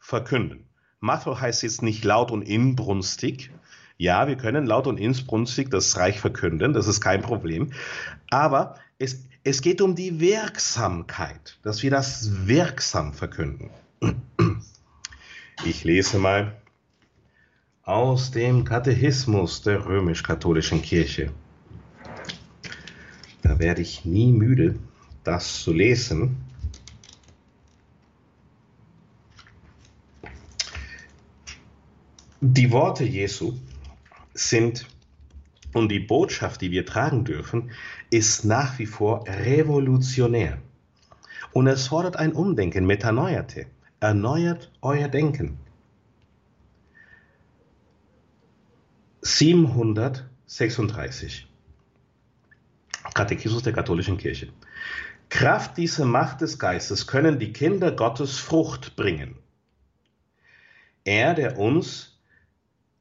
verkünden. 0.00 0.68
Machtvoll 1.00 1.40
heißt 1.40 1.62
jetzt 1.62 1.80
nicht 1.80 2.04
laut 2.04 2.32
und 2.32 2.42
inbrünstig. 2.42 3.50
Ja, 3.96 4.26
wir 4.26 4.36
können 4.36 4.66
laut 4.66 4.86
und 4.86 4.98
inbrünstig 4.98 5.70
das 5.70 5.96
Reich 5.96 6.20
verkünden, 6.20 6.72
das 6.72 6.88
ist 6.88 7.00
kein 7.00 7.22
Problem. 7.22 7.72
Aber 8.30 8.74
es, 8.98 9.24
es 9.44 9.62
geht 9.62 9.80
um 9.80 9.94
die 9.94 10.18
Wirksamkeit, 10.18 11.58
dass 11.62 11.82
wir 11.82 11.90
das 11.90 12.46
wirksam 12.46 13.14
verkünden. 13.14 13.70
Ich 15.64 15.84
lese 15.84 16.18
mal 16.18 16.56
aus 17.82 18.32
dem 18.32 18.64
Katechismus 18.64 19.62
der 19.62 19.86
römisch-katholischen 19.86 20.82
Kirche. 20.82 21.32
Da 23.42 23.58
werde 23.58 23.82
ich 23.82 24.04
nie 24.04 24.32
müde, 24.32 24.78
das 25.28 25.62
zu 25.62 25.72
lesen. 25.74 26.38
Die 32.40 32.72
Worte 32.72 33.04
Jesu 33.04 33.52
sind 34.32 34.86
und 35.74 35.90
die 35.90 36.00
Botschaft, 36.00 36.62
die 36.62 36.70
wir 36.70 36.86
tragen 36.86 37.24
dürfen, 37.24 37.72
ist 38.10 38.46
nach 38.46 38.78
wie 38.78 38.86
vor 38.86 39.26
revolutionär. 39.26 40.62
Und 41.52 41.66
es 41.66 41.88
fordert 41.88 42.16
ein 42.16 42.32
Umdenken, 42.32 42.86
Metanoiate. 42.86 43.66
Erneuert 44.00 44.72
euer 44.80 45.08
Denken. 45.08 45.58
736. 49.20 51.46
Katechismus 53.12 53.62
der 53.62 53.74
katholischen 53.74 54.16
Kirche. 54.16 54.48
Kraft 55.28 55.76
dieser 55.76 56.06
Macht 56.06 56.40
des 56.40 56.58
Geistes 56.58 57.06
können 57.06 57.38
die 57.38 57.52
Kinder 57.52 57.92
Gottes 57.92 58.38
Frucht 58.38 58.96
bringen. 58.96 59.36
Er, 61.04 61.34
der 61.34 61.58
uns 61.58 62.18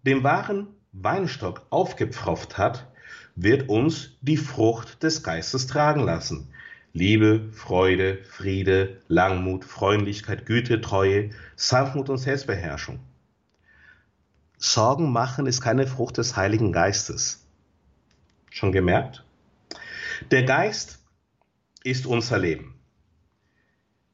den 0.04 0.24
wahren 0.24 0.68
Weinstock 0.92 1.66
aufgepfropft 1.70 2.58
hat, 2.58 2.88
wird 3.36 3.70
uns 3.70 4.18
die 4.22 4.38
Frucht 4.38 5.04
des 5.04 5.24
Geistes 5.24 5.68
tragen 5.68 6.02
lassen. 6.02 6.50
Liebe, 6.94 7.50
Freude, 7.54 8.24
Friede, 8.24 9.02
Langmut, 9.08 9.64
Freundlichkeit, 9.64 10.46
Güte, 10.46 10.82
Treue, 10.82 11.30
Sanftmut 11.56 12.10
und 12.10 12.18
Selbstbeherrschung. 12.18 13.00
Sorgen 14.58 15.12
machen 15.12 15.46
ist 15.46 15.62
keine 15.62 15.86
Frucht 15.86 16.18
des 16.18 16.36
Heiligen 16.36 16.72
Geistes. 16.72 17.46
Schon 18.50 18.72
gemerkt? 18.72 19.24
Der 20.32 20.44
Geist 20.44 20.97
ist 21.90 22.06
unser 22.06 22.38
Leben. 22.38 22.76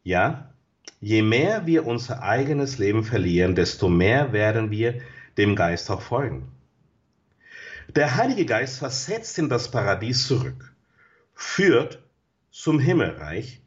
Ja, 0.03 0.53
je 0.99 1.21
mehr 1.21 1.65
wir 1.65 1.87
unser 1.87 2.21
eigenes 2.21 2.77
Leben 2.77 3.03
verlieren, 3.03 3.55
desto 3.55 3.89
mehr 3.89 4.31
werden 4.31 4.69
wir 4.69 5.01
dem 5.37 5.55
Geist 5.55 5.89
auch 5.89 6.01
folgen. 6.01 6.51
Der 7.95 8.15
Heilige 8.15 8.45
Geist 8.45 8.77
versetzt 8.77 9.39
in 9.39 9.49
das 9.49 9.71
Paradies 9.71 10.27
zurück, 10.27 10.73
führt 11.33 12.01
zum 12.51 12.79
Himmelreich 12.79 13.61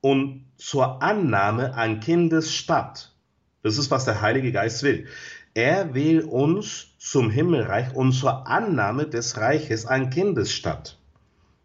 und 0.00 0.44
zur 0.56 1.02
Annahme 1.02 1.74
an 1.74 2.00
Kindesstadt. 2.00 3.14
Das 3.62 3.78
ist, 3.78 3.90
was 3.90 4.04
der 4.04 4.20
Heilige 4.20 4.52
Geist 4.52 4.82
will. 4.82 5.08
Er 5.54 5.94
will 5.94 6.20
uns 6.22 6.94
zum 6.98 7.30
Himmelreich 7.30 7.94
und 7.94 8.12
zur 8.12 8.46
Annahme 8.46 9.06
des 9.06 9.38
Reiches 9.38 9.86
an 9.86 10.10
Kindesstadt 10.10 10.98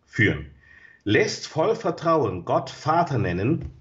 führen. 0.05 0.50
Lässt 1.03 1.47
voll 1.47 1.75
Vertrauen 1.75 2.45
Gott 2.45 2.69
Vater 2.69 3.17
nennen 3.17 3.71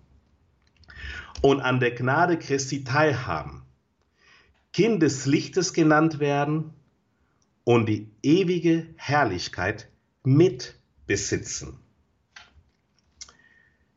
und 1.42 1.60
an 1.60 1.78
der 1.80 1.90
Gnade 1.90 2.38
Christi 2.38 2.82
teilhaben. 2.84 3.60
Kind 4.72 5.02
des 5.02 5.26
Lichtes 5.26 5.74
genannt 5.74 6.20
werden 6.20 6.72
und 7.64 7.86
die 7.86 8.08
ewige 8.22 8.86
Herrlichkeit 8.96 9.90
mitbesitzen. 10.24 11.78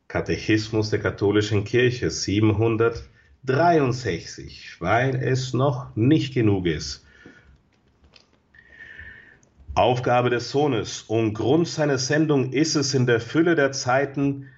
Katechismus 0.08 0.90
der 0.90 1.00
katholischen 1.00 1.64
Kirche 1.64 2.10
763, 2.12 4.78
weil 4.80 5.16
es 5.16 5.54
noch 5.54 5.96
nicht 5.96 6.34
genug 6.34 6.66
ist. 6.66 7.03
Aufgabe 9.76 10.30
des 10.30 10.52
Sohnes 10.52 11.02
und 11.02 11.34
Grund 11.34 11.68
seiner 11.68 11.98
Sendung 11.98 12.54
ist 12.54 12.76
es 12.76 12.94
in 12.94 13.08
der 13.08 13.20
Fülle 13.20 13.56
der 13.56 13.72
Zeiten, 13.72 14.50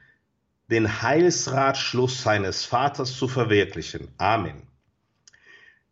den 0.69 1.01
Heilsratschluss 1.01 2.21
seines 2.21 2.65
Vaters 2.65 3.15
zu 3.15 3.29
verwirklichen. 3.29 4.09
Amen. 4.17 4.63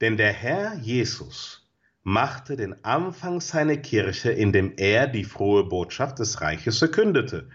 Denn 0.01 0.17
der 0.17 0.33
Herr 0.33 0.75
Jesus 0.75 1.69
machte 2.03 2.57
den 2.57 2.83
Anfang 2.83 3.39
seiner 3.39 3.77
Kirche, 3.77 4.31
indem 4.31 4.73
er 4.75 5.07
die 5.07 5.23
frohe 5.23 5.63
Botschaft 5.63 6.19
des 6.19 6.41
Reiches 6.41 6.79
verkündete, 6.79 7.47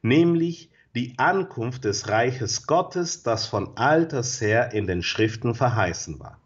nämlich 0.00 0.70
die 0.94 1.18
Ankunft 1.18 1.84
des 1.84 2.08
Reiches 2.08 2.66
Gottes, 2.66 3.22
das 3.22 3.46
von 3.46 3.76
alters 3.76 4.40
her 4.40 4.72
in 4.72 4.86
den 4.86 5.02
Schriften 5.02 5.54
verheißen 5.54 6.18
war. 6.18 6.39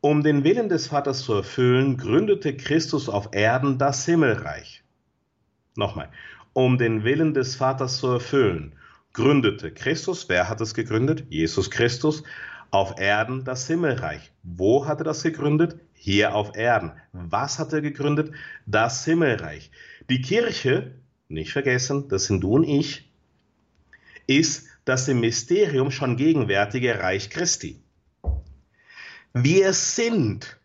Um 0.00 0.22
den 0.22 0.44
Willen 0.44 0.68
des 0.68 0.88
Vaters 0.88 1.20
zu 1.20 1.34
erfüllen, 1.34 1.96
gründete 1.96 2.56
Christus 2.56 3.08
auf 3.08 3.30
Erden 3.32 3.78
das 3.78 4.04
Himmelreich. 4.04 4.84
Nochmal, 5.74 6.10
um 6.52 6.78
den 6.78 7.04
Willen 7.04 7.34
des 7.34 7.56
Vaters 7.56 7.98
zu 7.98 8.08
erfüllen, 8.08 8.74
gründete 9.12 9.72
Christus, 9.72 10.28
wer 10.28 10.48
hat 10.48 10.60
es 10.60 10.74
gegründet? 10.74 11.24
Jesus 11.28 11.70
Christus, 11.70 12.22
auf 12.70 12.98
Erden 12.98 13.44
das 13.44 13.66
Himmelreich. 13.66 14.32
Wo 14.42 14.86
hat 14.86 15.00
er 15.00 15.04
das 15.04 15.22
gegründet? 15.22 15.80
Hier 15.94 16.34
auf 16.34 16.56
Erden. 16.56 16.92
Was 17.12 17.58
hat 17.58 17.72
er 17.72 17.80
gegründet? 17.80 18.32
Das 18.66 19.04
Himmelreich. 19.04 19.70
Die 20.10 20.20
Kirche 20.20 20.92
nicht 21.28 21.52
vergessen, 21.52 22.08
das 22.08 22.26
sind 22.26 22.40
du 22.42 22.54
und 22.54 22.64
ich, 22.64 23.10
ist 24.26 24.68
das 24.84 25.08
im 25.08 25.20
Mysterium 25.20 25.90
schon 25.90 26.16
gegenwärtige 26.16 27.00
Reich 27.00 27.30
Christi. 27.30 27.82
Wir 29.38 29.74
sind 29.74 30.58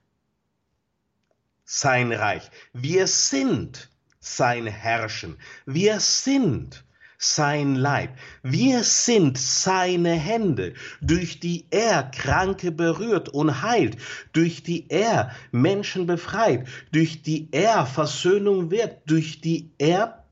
sein 1.65 2.13
Reich. 2.13 2.49
Wir 2.72 3.05
sind 3.05 3.89
sein 4.22 4.65
Herrschen. 4.65 5.38
Wir 5.65 5.99
sind 5.99 6.86
sein 7.17 7.76
Leib. 7.76 8.17
Wir 8.43 8.86
sind 8.86 9.38
seine 9.38 10.13
Hände, 10.13 10.74
durch 11.01 11.41
die 11.41 11.65
er 11.69 12.03
Kranke 12.03 12.72
berührt 12.72 13.28
und 13.28 13.61
heilt, 13.61 13.97
durch 14.32 14.63
die 14.63 14.89
er 14.89 15.36
Menschen 15.51 16.07
befreit, 16.07 16.65
durch 16.93 17.24
die 17.24 17.49
er 17.51 17.86
Versöhnung 17.86 18.72
wird, 18.72 19.01
durch 19.05 19.41
die 19.41 19.69
er 19.80 20.24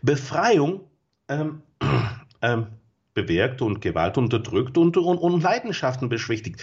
Befreiung 0.00 0.88
ähm, 1.28 1.60
ähm, 2.40 2.68
bewirkt 3.14 3.62
und 3.62 3.80
Gewalt 3.80 4.18
unterdrückt 4.18 4.76
und, 4.76 4.96
und, 4.96 5.18
und 5.18 5.42
Leidenschaften 5.42 6.08
beschwichtigt. 6.08 6.60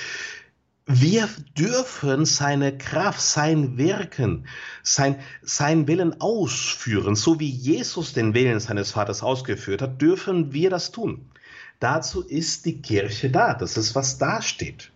Wir 0.86 1.30
dürfen 1.58 2.26
seine 2.26 2.78
Kraft, 2.78 3.22
sein 3.22 3.78
Wirken, 3.78 4.46
sein, 4.84 5.16
sein 5.42 5.88
Willen 5.88 6.20
ausführen, 6.20 7.16
so 7.16 7.40
wie 7.40 7.50
Jesus 7.50 8.14
den 8.14 8.34
Willen 8.34 8.60
seines 8.60 8.92
Vaters 8.92 9.24
ausgeführt 9.24 9.82
hat, 9.82 10.02
dürfen 10.02 10.54
wir 10.54 10.70
das 10.70 10.92
tun. 10.92 11.30
Dazu 11.80 12.22
ist 12.22 12.66
die 12.66 12.82
Kirche 12.82 13.30
da. 13.30 13.54
Das 13.54 13.78
ist, 13.78 13.96
was 13.96 14.18
da 14.18 14.42
steht. 14.42 14.92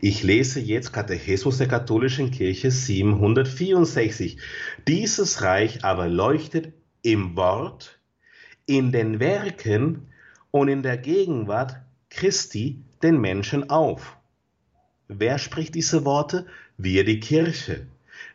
Ich 0.00 0.22
lese 0.22 0.60
jetzt 0.60 0.92
Katechismus 0.92 1.58
der 1.58 1.68
katholischen 1.68 2.30
Kirche 2.30 2.70
764. 2.70 4.38
Dieses 4.86 5.42
Reich 5.42 5.84
aber 5.84 6.08
leuchtet 6.08 6.72
im 7.02 7.36
Wort, 7.36 8.00
in 8.66 8.92
den 8.92 9.20
Werken 9.20 10.08
und 10.50 10.68
in 10.68 10.82
der 10.82 10.96
Gegenwart 10.96 11.76
Christi 12.10 12.82
den 13.02 13.20
Menschen 13.20 13.70
auf. 13.70 14.16
Wer 15.08 15.38
spricht 15.38 15.74
diese 15.74 16.04
Worte? 16.04 16.46
Wir 16.76 17.04
die 17.04 17.20
Kirche. 17.20 17.86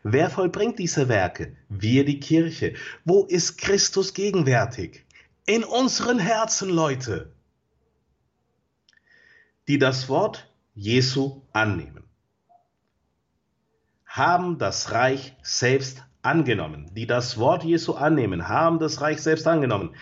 Wer 0.02 0.30
vollbringt 0.30 0.78
diese 0.78 1.08
Werke? 1.08 1.56
Wir 1.68 2.04
die 2.04 2.20
Kirche. 2.20 2.74
Wo 3.04 3.24
ist 3.24 3.58
Christus 3.58 4.14
gegenwärtig? 4.14 5.04
In 5.46 5.64
unseren 5.64 6.18
Herzen, 6.18 6.70
Leute, 6.70 7.32
die 9.66 9.78
das 9.78 10.08
Wort 10.08 10.48
Jesu 10.74 11.42
annehmen, 11.52 12.04
haben 14.06 14.58
das 14.58 14.92
Reich 14.92 15.34
selbst 15.42 16.04
angenommen. 16.22 16.90
Die 16.94 17.06
das 17.06 17.38
Wort 17.38 17.64
Jesu 17.64 17.94
annehmen, 17.94 18.48
haben 18.48 18.78
das 18.78 19.00
Reich 19.00 19.22
selbst 19.22 19.46
angenommen. 19.46 19.94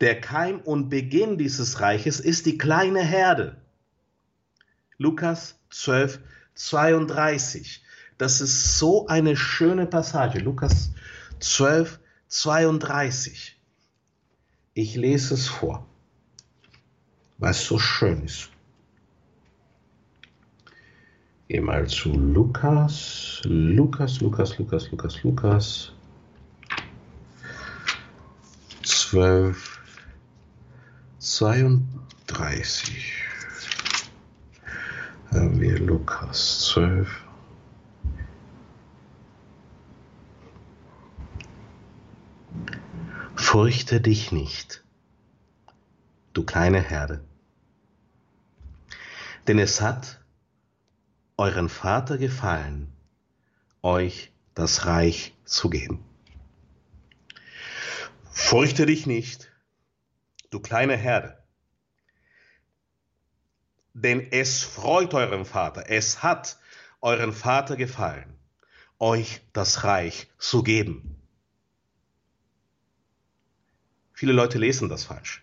Der 0.00 0.20
Keim 0.20 0.60
und 0.60 0.88
Beginn 0.88 1.36
dieses 1.36 1.80
Reiches 1.80 2.20
ist 2.20 2.46
die 2.46 2.56
kleine 2.56 3.02
Herde. 3.02 3.60
Lukas 4.96 5.58
12, 5.70 6.20
32. 6.54 7.82
Das 8.16 8.40
ist 8.40 8.78
so 8.78 9.06
eine 9.06 9.36
schöne 9.36 9.86
Passage. 9.86 10.38
Lukas 10.38 10.92
12, 11.40 12.00
32. 12.28 13.58
Ich 14.72 14.94
lese 14.94 15.34
es 15.34 15.48
vor, 15.48 15.86
weil 17.38 17.50
es 17.50 17.64
so 17.64 17.78
schön 17.78 18.24
ist. 18.24 18.50
Geh 21.48 21.60
mal 21.60 21.86
zu 21.88 22.12
Lukas. 22.12 23.42
Lukas, 23.44 24.20
Lukas, 24.20 24.58
Lukas, 24.58 24.90
Lukas, 24.90 25.22
Lukas. 25.24 25.92
12, 28.82 29.69
32. 31.20 33.14
Haben 35.30 35.60
wir 35.60 35.78
Lukas 35.78 36.60
12. 36.70 37.10
Fürchte 43.36 44.00
dich 44.00 44.32
nicht, 44.32 44.82
du 46.32 46.42
kleine 46.42 46.80
Herde, 46.80 47.22
denn 49.46 49.58
es 49.58 49.82
hat 49.82 50.22
euren 51.36 51.68
Vater 51.68 52.16
gefallen, 52.16 52.90
euch 53.82 54.32
das 54.54 54.86
Reich 54.86 55.34
zu 55.44 55.68
geben. 55.68 56.02
Fürchte 58.30 58.86
dich 58.86 59.06
nicht, 59.06 59.49
du 60.50 60.60
kleine 60.60 60.96
Herde, 60.96 61.42
denn 63.94 64.30
es 64.30 64.62
freut 64.62 65.14
euren 65.14 65.44
Vater, 65.44 65.84
es 65.88 66.22
hat 66.22 66.58
euren 67.00 67.32
Vater 67.32 67.76
gefallen, 67.76 68.38
euch 68.98 69.40
das 69.52 69.84
Reich 69.84 70.28
zu 70.38 70.62
geben. 70.62 71.16
Viele 74.12 74.32
Leute 74.32 74.58
lesen 74.58 74.88
das 74.88 75.04
falsch. 75.04 75.42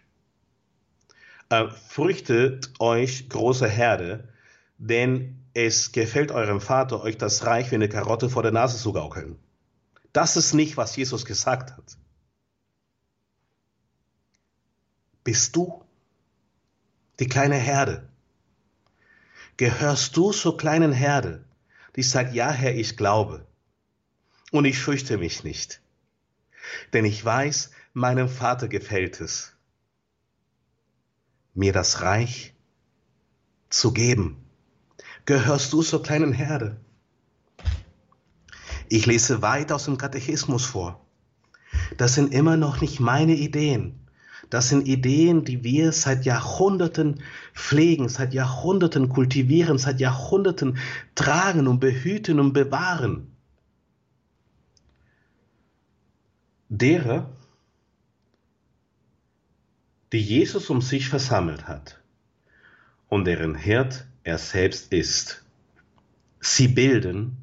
Äh, 1.50 1.70
fürchtet 1.70 2.74
euch, 2.80 3.30
große 3.30 3.68
Herde, 3.68 4.30
denn 4.78 5.44
es 5.54 5.92
gefällt 5.92 6.32
eurem 6.32 6.62
Vater, 6.62 7.02
euch 7.02 7.18
das 7.18 7.46
Reich 7.46 7.72
wie 7.72 7.76
eine 7.76 7.90
Karotte 7.90 8.30
vor 8.30 8.44
der 8.44 8.52
Nase 8.52 8.78
zu 8.78 8.94
gaukeln. 8.94 9.40
Das 10.14 10.38
ist 10.38 10.54
nicht, 10.54 10.78
was 10.78 10.96
Jesus 10.96 11.26
gesagt 11.26 11.76
hat. 11.76 11.98
Bist 15.28 15.58
du 15.58 15.84
die 17.20 17.28
kleine 17.28 17.58
Herde? 17.58 18.08
Gehörst 19.58 20.16
du 20.16 20.32
zur 20.32 20.56
kleinen 20.56 20.94
Herde, 20.94 21.44
die 21.98 22.04
sagt, 22.04 22.34
ja 22.34 22.50
Herr, 22.50 22.74
ich 22.74 22.96
glaube 22.96 23.46
und 24.54 24.64
ich 24.64 24.80
fürchte 24.80 25.18
mich 25.18 25.44
nicht, 25.44 25.82
denn 26.94 27.04
ich 27.04 27.26
weiß, 27.26 27.72
meinem 27.92 28.30
Vater 28.30 28.70
gefällt 28.70 29.20
es, 29.20 29.52
mir 31.54 31.74
das 31.74 32.04
Reich 32.04 32.54
zu 33.70 33.92
geben. 33.92 34.46
Gehörst 35.26 35.74
du 35.74 35.84
zur 35.84 36.04
kleinen 36.04 36.32
Herde? 36.32 36.80
Ich 38.88 39.06
lese 39.06 39.42
weit 39.42 39.74
aus 39.74 39.84
dem 39.84 39.98
Katechismus 39.98 40.66
vor. 40.66 41.06
Das 41.98 42.14
sind 42.14 42.34
immer 42.34 42.56
noch 42.56 42.80
nicht 42.80 43.02
meine 43.02 43.36
Ideen. 43.36 44.07
Das 44.50 44.70
sind 44.70 44.88
Ideen, 44.88 45.44
die 45.44 45.64
wir 45.64 45.92
seit 45.92 46.26
Jahrhunderten 46.26 47.22
pflegen, 47.54 48.08
seit 48.08 48.34
Jahrhunderten 48.34 49.10
kultivieren, 49.10 49.78
seit 49.78 50.00
Jahrhunderten 50.00 50.78
tragen 51.16 51.68
und 51.68 51.80
behüten 51.80 52.40
und 52.40 52.54
bewahren. 52.54 53.32
Derer, 56.70 57.30
die 60.12 60.22
Jesus 60.22 60.70
um 60.70 60.82
sich 60.82 61.10
versammelt 61.10 61.68
hat 61.68 62.00
und 63.10 63.26
deren 63.26 63.56
Herd 63.56 64.06
er 64.24 64.38
selbst 64.38 64.92
ist. 64.94 65.44
Sie 66.40 66.68
bilden 66.68 67.38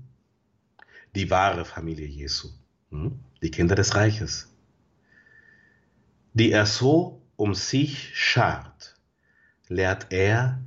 die 1.15 1.31
wahre 1.31 1.65
Familie 1.65 2.07
Jesu, 2.07 2.49
hm? 2.91 3.19
die 3.43 3.51
Kinder 3.51 3.75
des 3.75 3.95
Reiches, 3.95 4.54
die 6.35 6.51
er 6.51 6.67
so 6.67 7.23
um 7.37 7.55
sich 7.55 8.11
schart, 8.15 8.97
lehrt 9.69 10.09
er 10.11 10.61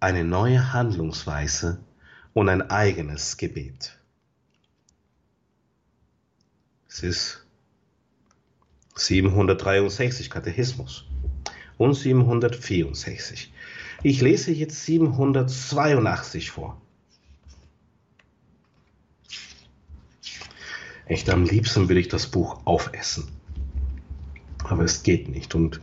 eine 0.00 0.24
neue 0.24 0.72
Handlungsweise 0.72 1.84
und 2.32 2.48
ein 2.48 2.70
eigenes 2.70 3.36
Gebet. 3.36 3.98
Es 6.88 7.02
ist 7.02 7.46
763 8.94 10.30
Katechismus 10.30 11.04
und 11.76 11.94
764. 11.94 13.52
Ich 14.04 14.20
lese 14.20 14.52
jetzt 14.52 14.84
782 14.84 16.50
vor. 16.50 16.80
Echt 21.06 21.28
am 21.30 21.44
liebsten 21.44 21.88
will 21.88 21.96
ich 21.96 22.08
das 22.08 22.28
Buch 22.28 22.60
aufessen. 22.66 23.37
Aber 24.68 24.84
es 24.84 25.02
geht 25.02 25.28
nicht. 25.28 25.54
Und 25.54 25.80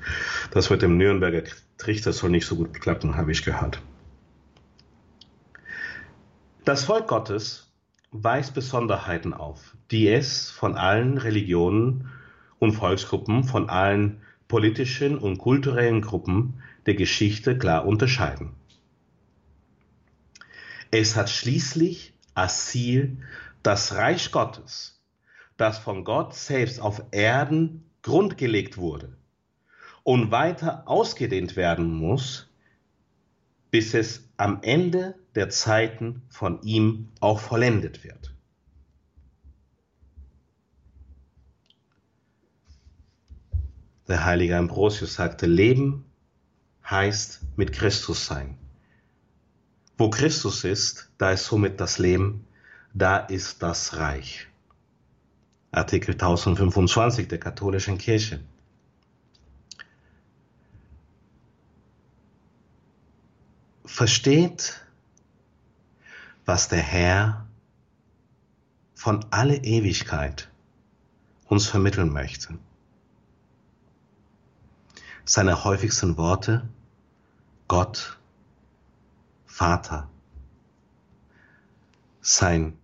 das 0.51 0.69
mit 0.69 0.81
dem 0.81 0.97
Nürnberger 0.97 1.43
Trichter 1.77 2.13
soll 2.13 2.29
nicht 2.29 2.45
so 2.45 2.55
gut 2.55 2.79
klappen, 2.79 3.17
habe 3.17 3.31
ich 3.31 3.43
gehört. 3.43 3.81
Das 6.63 6.85
Volk 6.85 7.07
Gottes 7.07 7.71
weist 8.11 8.53
Besonderheiten 8.53 9.33
auf, 9.33 9.75
die 9.91 10.07
es 10.07 10.49
von 10.49 10.75
allen 10.75 11.17
Religionen 11.17 12.09
und 12.59 12.71
Volksgruppen, 12.71 13.43
von 13.43 13.69
allen 13.69 14.21
politischen 14.47 15.17
und 15.17 15.37
kulturellen 15.37 16.01
Gruppen 16.01 16.61
der 16.85 16.95
Geschichte 16.95 17.57
klar 17.57 17.85
unterscheiden. 17.85 18.51
Es 20.91 21.15
hat 21.15 21.29
schließlich 21.29 22.13
als 22.35 22.67
Ziel 22.67 23.17
das 23.63 23.95
Reich 23.95 24.31
Gottes 24.31 24.95
das 25.57 25.77
von 25.77 26.03
Gott 26.03 26.33
selbst 26.35 26.81
auf 26.81 27.01
Erden 27.11 27.84
grundgelegt 28.05 28.77
wurde 28.77 29.17
und 30.03 30.29
weiter 30.29 30.87
ausgedehnt 30.87 31.55
werden 31.55 31.91
muss, 31.91 32.47
bis 33.71 33.95
es 33.95 34.29
am 34.37 34.59
Ende 34.61 35.15
der 35.33 35.49
Zeiten 35.49 36.21
von 36.29 36.61
ihm 36.61 37.09
auch 37.19 37.39
vollendet 37.39 38.03
wird. 38.03 38.35
Der 44.07 44.23
heilige 44.23 44.55
Ambrosius 44.55 45.15
sagte, 45.15 45.47
Leben 45.47 46.05
heißt 46.87 47.41
mit 47.55 47.73
Christus 47.73 48.27
sein. 48.27 48.55
Wo 49.97 50.11
Christus 50.11 50.63
ist, 50.63 51.09
da 51.17 51.31
ist 51.31 51.45
somit 51.45 51.79
das 51.79 51.97
Leben, 51.97 52.45
da 52.93 53.17
ist 53.17 53.63
das 53.63 53.97
Reich. 53.97 54.47
Artikel 55.75 56.13
1025 56.13 57.27
der 57.27 57.37
katholischen 57.37 57.97
Kirche. 57.97 58.39
Versteht, 63.83 64.85
was 66.45 66.69
der 66.69 66.79
Herr 66.81 67.45
von 68.93 69.25
alle 69.31 69.57
Ewigkeit 69.57 70.49
uns 71.47 71.67
vermitteln 71.67 72.11
möchte. 72.11 72.57
Seine 75.25 75.65
häufigsten 75.65 76.17
Worte, 76.17 76.67
Gott, 77.67 78.17
Vater. 79.45 80.09
Sein 82.21 82.77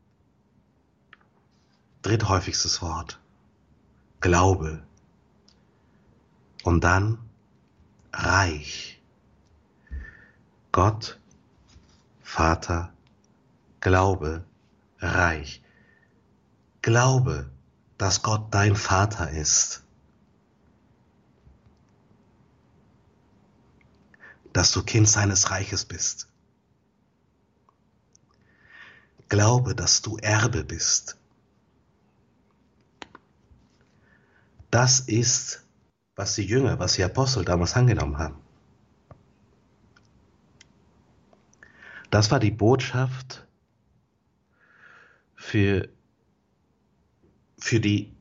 dritthäufigstes 2.02 2.82
Wort. 2.82 3.20
Glaube. 4.20 4.84
Und 6.64 6.84
dann 6.84 7.18
Reich. 8.14 9.02
Gott, 10.72 11.20
Vater, 12.22 12.94
Glaube, 13.82 14.46
Reich. 15.00 15.62
Glaube, 16.82 17.50
dass 17.98 18.22
Gott 18.22 18.54
dein 18.54 18.76
Vater 18.76 19.32
ist. 19.32 19.84
Dass 24.54 24.72
du 24.72 24.84
Kind 24.84 25.08
seines 25.10 25.50
Reiches 25.50 25.86
bist. 25.86 26.28
Glaube, 29.30 29.76
dass 29.76 30.02
du 30.02 30.18
Erbe 30.18 30.64
bist. 30.64 31.18
Das 34.72 35.02
ist, 35.02 35.68
was 36.16 36.36
die 36.36 36.46
Jünger, 36.46 36.80
was 36.80 36.94
die 36.94 37.04
Apostel 37.04 37.44
damals 37.44 37.76
angenommen 37.76 38.18
haben. 38.18 38.38
Das 42.10 42.32
war 42.32 42.40
die 42.40 42.52
Botschaft 42.52 43.48
für, 45.36 45.90
für 47.58 47.80
die 47.80 48.14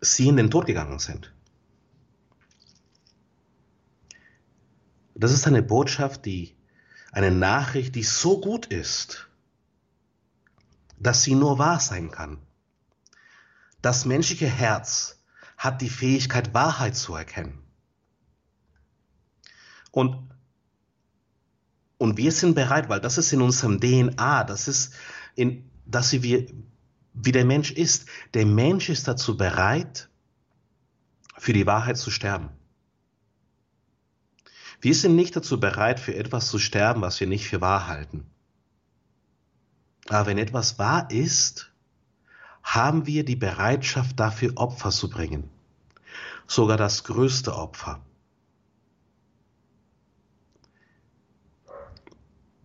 sie 0.00 0.28
in 0.28 0.36
den 0.36 0.50
Tod 0.50 0.66
gegangen 0.66 0.98
sind. 0.98 1.32
Das 5.14 5.32
ist 5.32 5.46
eine 5.46 5.62
Botschaft, 5.62 6.26
die, 6.26 6.56
eine 7.12 7.30
Nachricht, 7.30 7.94
die 7.94 8.02
so 8.02 8.40
gut 8.40 8.66
ist, 8.66 9.28
dass 10.98 11.22
sie 11.22 11.34
nur 11.34 11.58
wahr 11.58 11.80
sein 11.80 12.10
kann. 12.10 12.38
Das 13.82 14.04
menschliche 14.04 14.46
Herz 14.46 15.20
hat 15.58 15.80
die 15.80 15.90
Fähigkeit, 15.90 16.54
Wahrheit 16.54 16.96
zu 16.96 17.14
erkennen. 17.14 17.62
Und, 19.90 20.16
und 21.98 22.16
wir 22.16 22.32
sind 22.32 22.54
bereit, 22.54 22.88
weil 22.88 23.00
das 23.00 23.18
ist 23.18 23.32
in 23.32 23.42
unserem 23.42 23.80
DNA, 23.80 24.44
das 24.44 24.68
ist, 24.68 24.94
in, 25.34 25.70
dass 25.84 26.12
wir, 26.12 26.46
wie 27.12 27.32
der 27.32 27.44
Mensch 27.44 27.72
ist. 27.72 28.06
Der 28.34 28.46
Mensch 28.46 28.88
ist 28.88 29.06
dazu 29.06 29.36
bereit, 29.36 30.08
für 31.36 31.52
die 31.52 31.66
Wahrheit 31.66 31.98
zu 31.98 32.10
sterben. 32.10 32.50
Wir 34.80 34.94
sind 34.94 35.16
nicht 35.16 35.36
dazu 35.36 35.60
bereit, 35.60 36.00
für 36.00 36.14
etwas 36.14 36.48
zu 36.48 36.58
sterben, 36.58 37.02
was 37.02 37.20
wir 37.20 37.26
nicht 37.26 37.48
für 37.48 37.60
wahr 37.60 37.88
halten. 37.88 38.26
Aber 40.08 40.26
wenn 40.26 40.38
etwas 40.38 40.78
wahr 40.78 41.10
ist, 41.10 41.71
haben 42.62 43.06
wir 43.06 43.24
die 43.24 43.36
Bereitschaft 43.36 44.18
dafür 44.18 44.52
Opfer 44.56 44.90
zu 44.90 45.10
bringen, 45.10 45.50
sogar 46.46 46.76
das 46.76 47.04
größte 47.04 47.54
Opfer. 47.54 48.04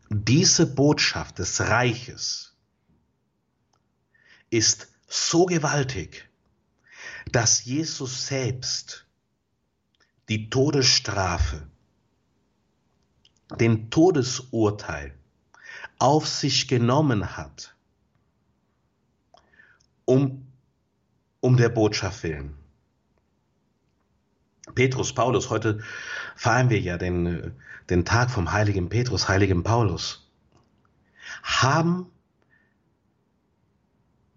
Diese 0.09 0.65
Botschaft 0.73 1.39
des 1.39 1.59
Reiches 1.59 2.55
ist 4.49 4.87
so 5.07 5.45
gewaltig, 5.45 6.29
dass 7.31 7.65
Jesus 7.65 8.27
selbst 8.27 9.05
die 10.29 10.49
Todesstrafe, 10.49 11.67
den 13.59 13.89
Todesurteil 13.89 15.17
auf 15.99 16.27
sich 16.27 16.67
genommen 16.67 17.37
hat 17.37 17.76
um 20.07 20.47
um 21.39 21.57
der 21.57 21.69
Botschaft 21.69 22.23
willen. 22.23 22.55
Petrus, 24.75 25.13
Paulus, 25.13 25.49
heute 25.49 25.81
feiern 26.35 26.69
wir 26.69 26.79
ja 26.79 26.97
den, 26.97 27.53
den 27.89 28.05
Tag 28.05 28.29
vom 28.29 28.51
heiligen 28.51 28.89
Petrus, 28.89 29.29
heiligen 29.29 29.63
Paulus, 29.63 30.29
haben 31.41 32.07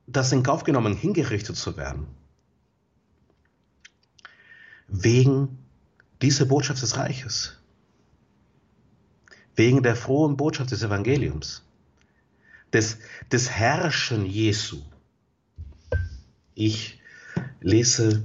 das 0.06 0.32
in 0.32 0.42
Kauf 0.42 0.64
genommen, 0.64 0.94
hingerichtet 0.94 1.56
zu 1.56 1.76
werden. 1.76 2.06
Wegen 4.88 5.58
dieser 6.22 6.46
Botschaft 6.46 6.82
des 6.82 6.96
Reiches. 6.96 7.60
Wegen 9.54 9.82
der 9.82 9.96
frohen 9.96 10.36
Botschaft 10.36 10.70
des 10.70 10.82
Evangeliums. 10.82 11.64
Des, 12.72 12.98
des 13.30 13.50
Herrschen 13.50 14.26
Jesu. 14.26 14.82
Ich 16.62 17.00
lese 17.62 18.22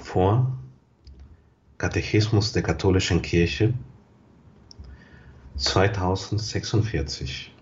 vor 0.00 0.56
Katechismus 1.76 2.52
der 2.52 2.62
katholischen 2.62 3.20
Kirche 3.20 3.74
2046. 5.56 7.52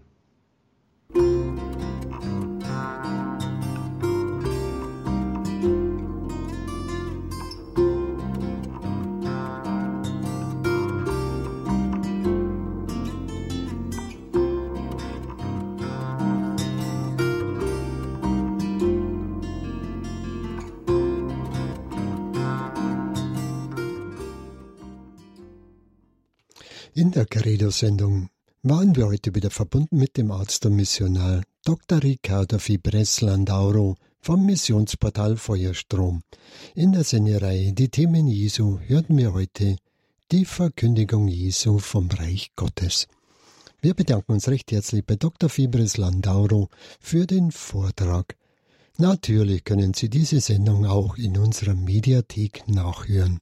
Der 27.15 27.27
Credo-Sendung 27.27 28.29
waren 28.65 28.97
wir 28.97 29.07
heute 29.07 29.35
wieder 29.37 29.51
verbunden 29.51 29.99
mit 29.99 30.17
dem 30.17 30.33
Arzt 30.33 30.67
und 30.67 30.75
Missionar 30.75 31.43
Dr. 31.65 32.03
Ricardo 32.03 32.59
Fibres 32.59 33.21
Landauro 33.21 33.95
vom 34.21 34.45
Missionsportal 34.45 35.37
Feuerstrom. 35.37 36.23
In 36.75 36.91
der 36.91 37.05
Sendereihe 37.05 37.73
Die 37.73 37.89
Themen 37.89 38.27
Jesu 38.27 38.81
hörten 38.81 39.17
wir 39.17 39.33
heute 39.33 39.77
die 40.33 40.45
Verkündigung 40.45 41.29
Jesu 41.29 41.79
vom 41.79 42.09
Reich 42.11 42.51
Gottes. 42.57 43.07
Wir 43.81 43.95
bedanken 43.95 44.33
uns 44.33 44.49
recht 44.49 44.73
herzlich 44.73 45.05
bei 45.05 45.15
Dr. 45.15 45.49
Fibres 45.49 45.97
Landauro 45.97 46.69
für 46.99 47.27
den 47.27 47.53
Vortrag. 47.53 48.35
Natürlich 48.99 49.63
können 49.63 49.95
Sie 49.95 50.09
diese 50.09 50.41
Sendung 50.41 50.85
auch 50.85 51.17
in 51.17 51.39
unserer 51.39 51.75
Mediathek 51.75 52.67
nachhören. 52.67 53.39